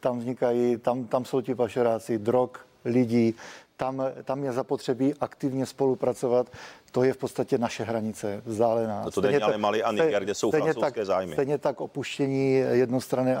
[0.00, 2.50] Tam vznikají, tam, tam jsou ti pašeráci drog,
[2.84, 3.34] lidí,
[3.76, 6.46] tam, tam je zapotřebí aktivně spolupracovat
[6.92, 9.04] to je v podstatě naše hranice vzdálená.
[9.04, 11.32] To, to není ale Mali a Niger, kde jsou francouzské tak, zájmy.
[11.32, 13.36] Stejně tak opuštění jednostranné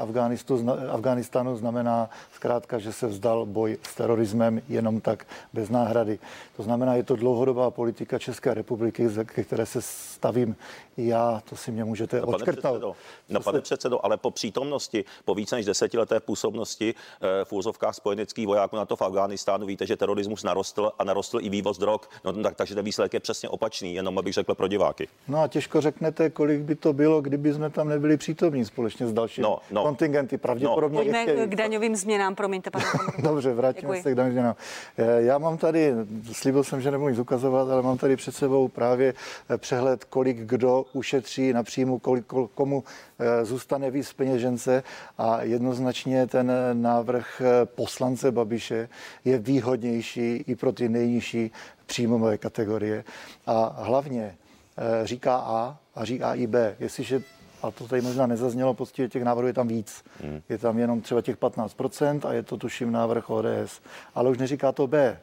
[0.90, 6.18] Afganistánu znamená zkrátka, že se vzdal boj s terorismem jenom tak bez náhrady.
[6.56, 10.56] To znamená, je to dlouhodobá politika České republiky, ke které se stavím
[10.96, 12.62] já, to si mě můžete no, odškrtnout.
[12.62, 12.94] Pane předsedo,
[13.28, 18.46] no, pane předsedo, ale po přítomnosti, po více než desetileté působnosti eh, v úzovkách spojeneckých
[18.46, 22.32] vojáků na to v Afghánistánu, víte, že terorismus narostl a narostl i vývoz drog, no,
[22.32, 25.08] tak, takže ten výsledek je přesně přesně opačný, jenom abych řekl pro diváky.
[25.28, 29.12] No a těžko řeknete, kolik by to bylo, kdyby jsme tam nebyli přítomní společně s
[29.12, 29.82] dalšími no, no.
[29.82, 30.38] kontingenty.
[30.38, 30.98] Pravděpodobně.
[30.98, 31.02] No.
[31.02, 31.46] Pojďme ještě...
[31.46, 32.84] k daňovým změnám, promiňte, pane.
[33.22, 34.02] Dobře, vrátíme Děkuji.
[34.02, 34.54] se k daňovým změnám.
[34.98, 35.92] Eh, já mám tady,
[36.32, 39.14] slíbil jsem, že nebudu nic ukazovat, ale mám tady před sebou právě
[39.50, 42.24] eh, přehled, kolik kdo ušetří na příjmu, kolik,
[42.54, 42.84] komu
[43.18, 44.82] eh, zůstane víc peněžence
[45.18, 48.88] a jednoznačně ten návrh poslance Babiše
[49.24, 51.50] je výhodnější i pro ty nejnižší
[51.92, 53.04] příjmové kategorie.
[53.46, 54.34] A hlavně
[54.78, 56.76] eh, říká A a říká i B.
[56.80, 57.22] Jestliže
[57.62, 60.04] a to tady možná nezaznělo, prostě těch návrhů je tam víc.
[60.22, 60.40] Hmm.
[60.48, 63.80] Je tam jenom třeba těch 15% a je to tuším návrh ODS.
[64.14, 65.20] Ale už neříká to B.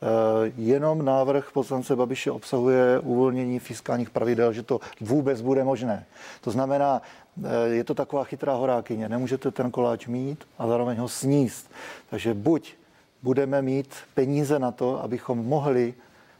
[0.00, 6.06] Uh, jenom návrh poslance Babiše obsahuje uvolnění fiskálních pravidel, že to vůbec bude možné.
[6.40, 7.02] To znamená,
[7.36, 9.08] uh, je to taková chytrá horákyně.
[9.08, 11.70] Nemůžete ten koláč mít a zároveň ho sníst.
[12.10, 12.76] Takže buď
[13.22, 15.94] budeme mít peníze na to, abychom mohli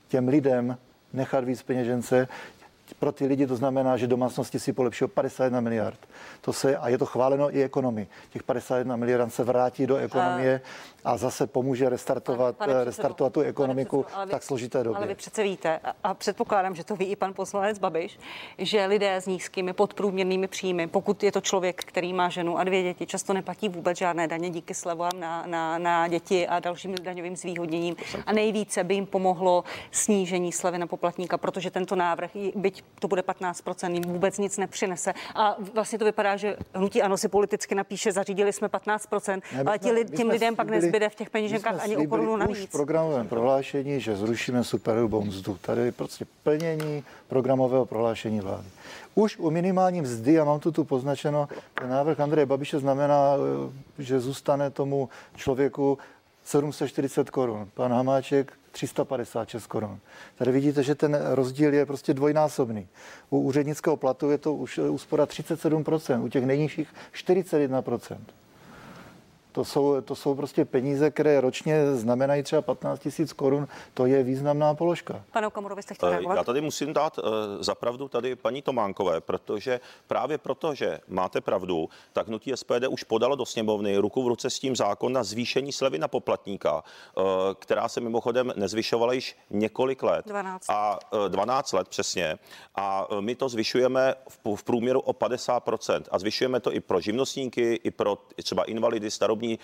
[0.08, 0.76] těm lidem
[1.12, 2.28] nechat víc peněžence.
[2.98, 5.98] Pro ty lidi to znamená, že domácnosti si polepší o 51 miliard.
[6.40, 8.06] To se, a je to chváleno i ekonomii.
[8.30, 10.60] Těch 51 miliard se vrátí do ekonomie
[11.08, 14.96] a zase pomůže restartovat, pane, pane restartovat tu ekonomiku předsedo, v tak složité době.
[14.96, 18.18] Ale vy přece víte, a předpokládám, že to ví i pan poslanec Babiš,
[18.58, 22.82] že lidé s nízkými podprůměrnými příjmy, pokud je to člověk, který má ženu a dvě
[22.82, 27.36] děti, často neplatí vůbec žádné daně díky slevám na, na, na děti a dalším daňovým
[27.36, 27.96] zvýhodněním.
[28.26, 33.22] A nejvíce by jim pomohlo snížení slevy na poplatníka, protože tento návrh, byť to bude
[33.22, 35.14] 15%, jim vůbec nic nepřinese.
[35.34, 39.78] A vlastně to vypadá, že hnutí ano si politicky napíše, zařídili jsme 15%, ne, ale
[39.78, 42.58] ti, těm lidem pak nezbyde nezbyde v těch peněženkách ani o korunu navíc.
[42.58, 45.58] Už v programovém prohlášení, že zrušíme superhrubou mzdu.
[45.60, 48.68] Tady je prostě plnění programového prohlášení vlády.
[49.14, 53.34] Už u minimální mzdy, já mám tu tu poznačeno, ten návrh Andreje Babiše znamená,
[53.98, 55.98] eh, že zůstane tomu člověku
[56.44, 57.68] 740 korun.
[57.74, 59.98] Pan Hamáček 356 korun.
[60.38, 62.88] Tady vidíte, že ten rozdíl je prostě dvojnásobný.
[63.30, 68.16] U úřednického platu je to už úspora 37%, u těch nejnižších 41%
[69.58, 73.68] to jsou, to jsou prostě peníze, které ročně znamenají třeba 15 tisíc korun.
[73.94, 75.24] To je významná položka.
[75.32, 77.24] Pane Okamuro, jste chtěl Já tady musím dát uh,
[77.60, 83.36] zapravdu tady paní Tománkové, protože právě proto, že máte pravdu, tak hnutí SPD už podalo
[83.36, 87.24] do sněmovny ruku v ruce s tím zákon na zvýšení slevy na poplatníka, uh,
[87.58, 90.26] která se mimochodem nezvyšovala již několik let.
[90.26, 90.70] 12.
[90.70, 92.38] A uh, 12 let přesně.
[92.74, 96.02] A uh, my to zvyšujeme v, v průměru o 50%.
[96.10, 99.58] A zvyšujeme to i pro živnostníky, i pro třeba invalidy, starobní starobní,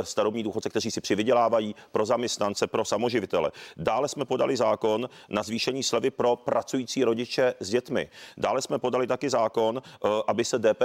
[0.00, 3.52] eh, starobní důchodce, kteří si přivydělávají, pro zaměstnance, pro samoživitele.
[3.76, 8.08] Dále jsme podali zákon na zvýšení slevy pro pracující rodiče s dětmi.
[8.36, 10.82] Dále jsme podali taky zákon, eh, aby se DP,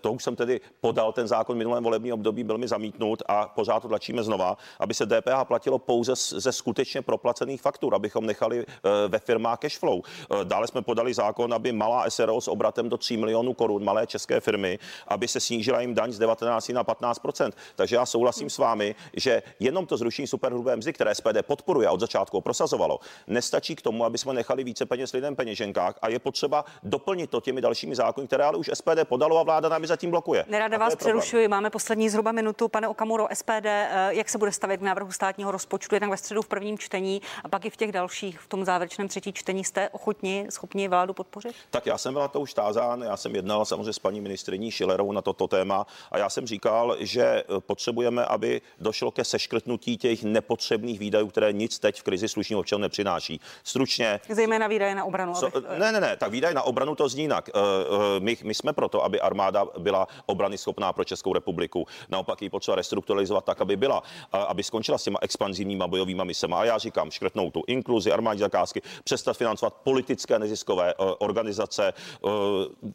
[0.00, 3.80] to už jsem tedy podal ten zákon minulém volebním období, byl mi zamítnut a pořád
[3.80, 8.66] to tlačíme znova, aby se DPH platilo pouze ze skutečně proplacených faktur, abychom nechali
[9.08, 10.02] ve firmách cash flow.
[10.44, 14.40] Dále jsme podali zákon, aby malá SRO s obratem do 3 milionů korun, malé české
[14.40, 17.20] firmy, aby se snížila jim daň z 19 na 15
[17.76, 21.92] Takže já souhlasím s vámi, že jenom to zrušení superhrubé mzdy, které SPD podporuje a
[21.92, 26.18] od začátku prosazovalo, nestačí k tomu, aby jsme nechali více peněz lidem peněženkách a je
[26.18, 30.10] potřeba doplnit to těmi dalšími zákony, které ale už SPD podalo a vláda nám zatím
[30.10, 30.44] blokuje.
[30.48, 32.68] Nerada vás přerušuji, máme poslední zhruba minutu.
[32.68, 36.42] Pane Okamuro, SPD, eh, jak se bude stavět k návrhu státního rozpočtu, jednak ve středu
[36.42, 39.88] v prvním čtení a pak i v těch dalších, v tom závěrečném třetí čtení, jste
[39.88, 41.54] ochotni, schopni vládu podpořit?
[41.70, 45.12] Tak já jsem byla to už tázán, já jsem jednal samozřejmě s paní ministriní Šilerou
[45.12, 50.98] na toto téma a já jsem říkal, že potřebujeme, aby došlo ke seškrtnutí těch nepotřebných
[50.98, 53.40] výdajů, které nic teď v krizi slušního občanů nepřináší.
[53.64, 54.20] Stručně.
[54.28, 55.34] Zejména výdaje na obranu.
[55.34, 55.78] Co, abych...
[55.78, 57.48] Ne, ne, ne, tak výdaje na obranu to zní jinak.
[57.48, 61.86] Eh, eh, my, my jsme proto, aby armáda byla obrany schopná pro Českou republiku.
[62.08, 66.54] Naopak ji potřeba restrukturalizovat tak, aby byla, aby skončila s těma expanzivníma bojovými misemi.
[66.54, 71.92] A já říkám, škrtnout tu inkluzi, armádní zakázky, přestat financovat politické neziskové organizace.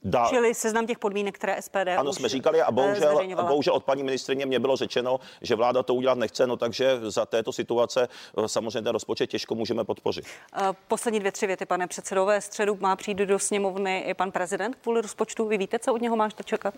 [0.03, 0.27] Dá...
[0.29, 4.40] Čili seznam těch podmínek, které SPD Ano, jsme říkali a bohužel, bohužel od paní ministrině
[4.45, 8.81] mě bylo řečeno, že vláda to udělat nechce, no takže za této situace eh, samozřejmě
[8.81, 10.25] ten rozpočet těžko můžeme podpořit.
[10.55, 12.41] Eh, poslední dvě, tři věty, pane předsedové.
[12.41, 15.47] Středu má přijít do sněmovny i pan prezident kvůli rozpočtu.
[15.47, 16.73] Vy víte, co od něho máte čekat?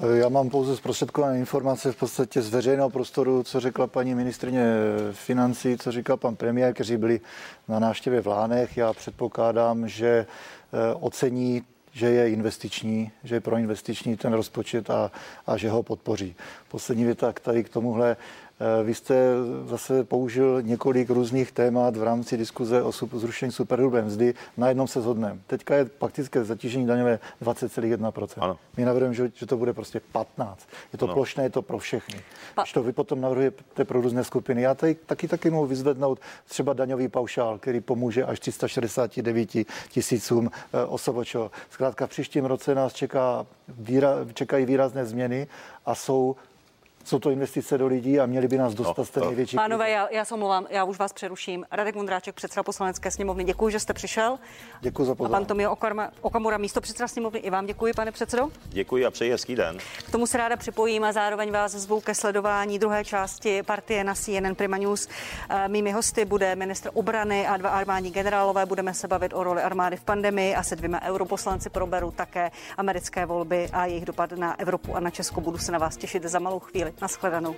[0.00, 4.64] Eh, já mám pouze zprostředkované informace v podstatě z veřejného prostoru, co řekla paní ministrině
[5.12, 7.20] financí, co říkal pan premiér, kteří byli
[7.68, 8.76] na návštěvě v Lánech.
[8.76, 10.26] Já předpokládám, že
[11.00, 11.62] ocení
[11.92, 15.12] že je investiční, že je pro investiční ten rozpočet a,
[15.46, 16.36] a že ho podpoří.
[16.68, 18.16] Poslední věta tady k tomuhle.
[18.62, 19.14] Eh, vy jste
[19.64, 24.34] zase použil několik různých témat v rámci diskuze o zrušení superhrubé mzdy.
[24.56, 25.38] Na jednom se zhodneme.
[25.46, 28.56] Teďka je faktické zatížení daňové 20,1%.
[28.76, 30.68] My navrhujeme, že, že to bude prostě 15.
[30.92, 31.14] Je to ano.
[31.14, 32.20] plošné, je to pro všechny.
[32.54, 32.62] Pa...
[32.62, 34.62] Když to vy potom navrhujete pro různé skupiny.
[34.62, 39.48] Já tady taky taky mohu vyzvednout třeba daňový paušál, který pomůže až 369
[39.88, 41.50] tisícům eh, osobočo.
[41.70, 45.46] Zkrátka v příštím roce nás čeká, výra, čekají výrazné změny
[45.86, 46.36] a jsou
[47.04, 49.56] jsou to investice do lidí a měli by nás dostat no, z té největší.
[49.56, 51.64] Pánové, já, já se omlouvám, já už vás přeruším.
[51.70, 54.38] Radek Mundráček, předseda poslanecké sněmovny, děkuji, že jste přišel.
[54.80, 55.36] Děkuji za pozornost.
[55.36, 55.76] A pan Tomio
[56.20, 58.48] Okamura, místo předseda sněmovny, i vám děkuji, pane předsedo.
[58.64, 59.78] Děkuji a přeji hezký den.
[60.08, 64.14] K tomu se ráda připojím a zároveň vás zvu ke sledování druhé části partie na
[64.14, 65.08] CNN Prima News.
[65.50, 68.66] Eh, mými hosty bude ministr obrany a dva armádní generálové.
[68.66, 73.26] Budeme se bavit o roli armády v pandemii a se dvěma europoslanci proberu také americké
[73.26, 75.40] volby a jejich dopad na Evropu a na Česko.
[75.40, 76.91] Budu se na vás těšit za malou chvíli.
[77.00, 77.54] na Składaną.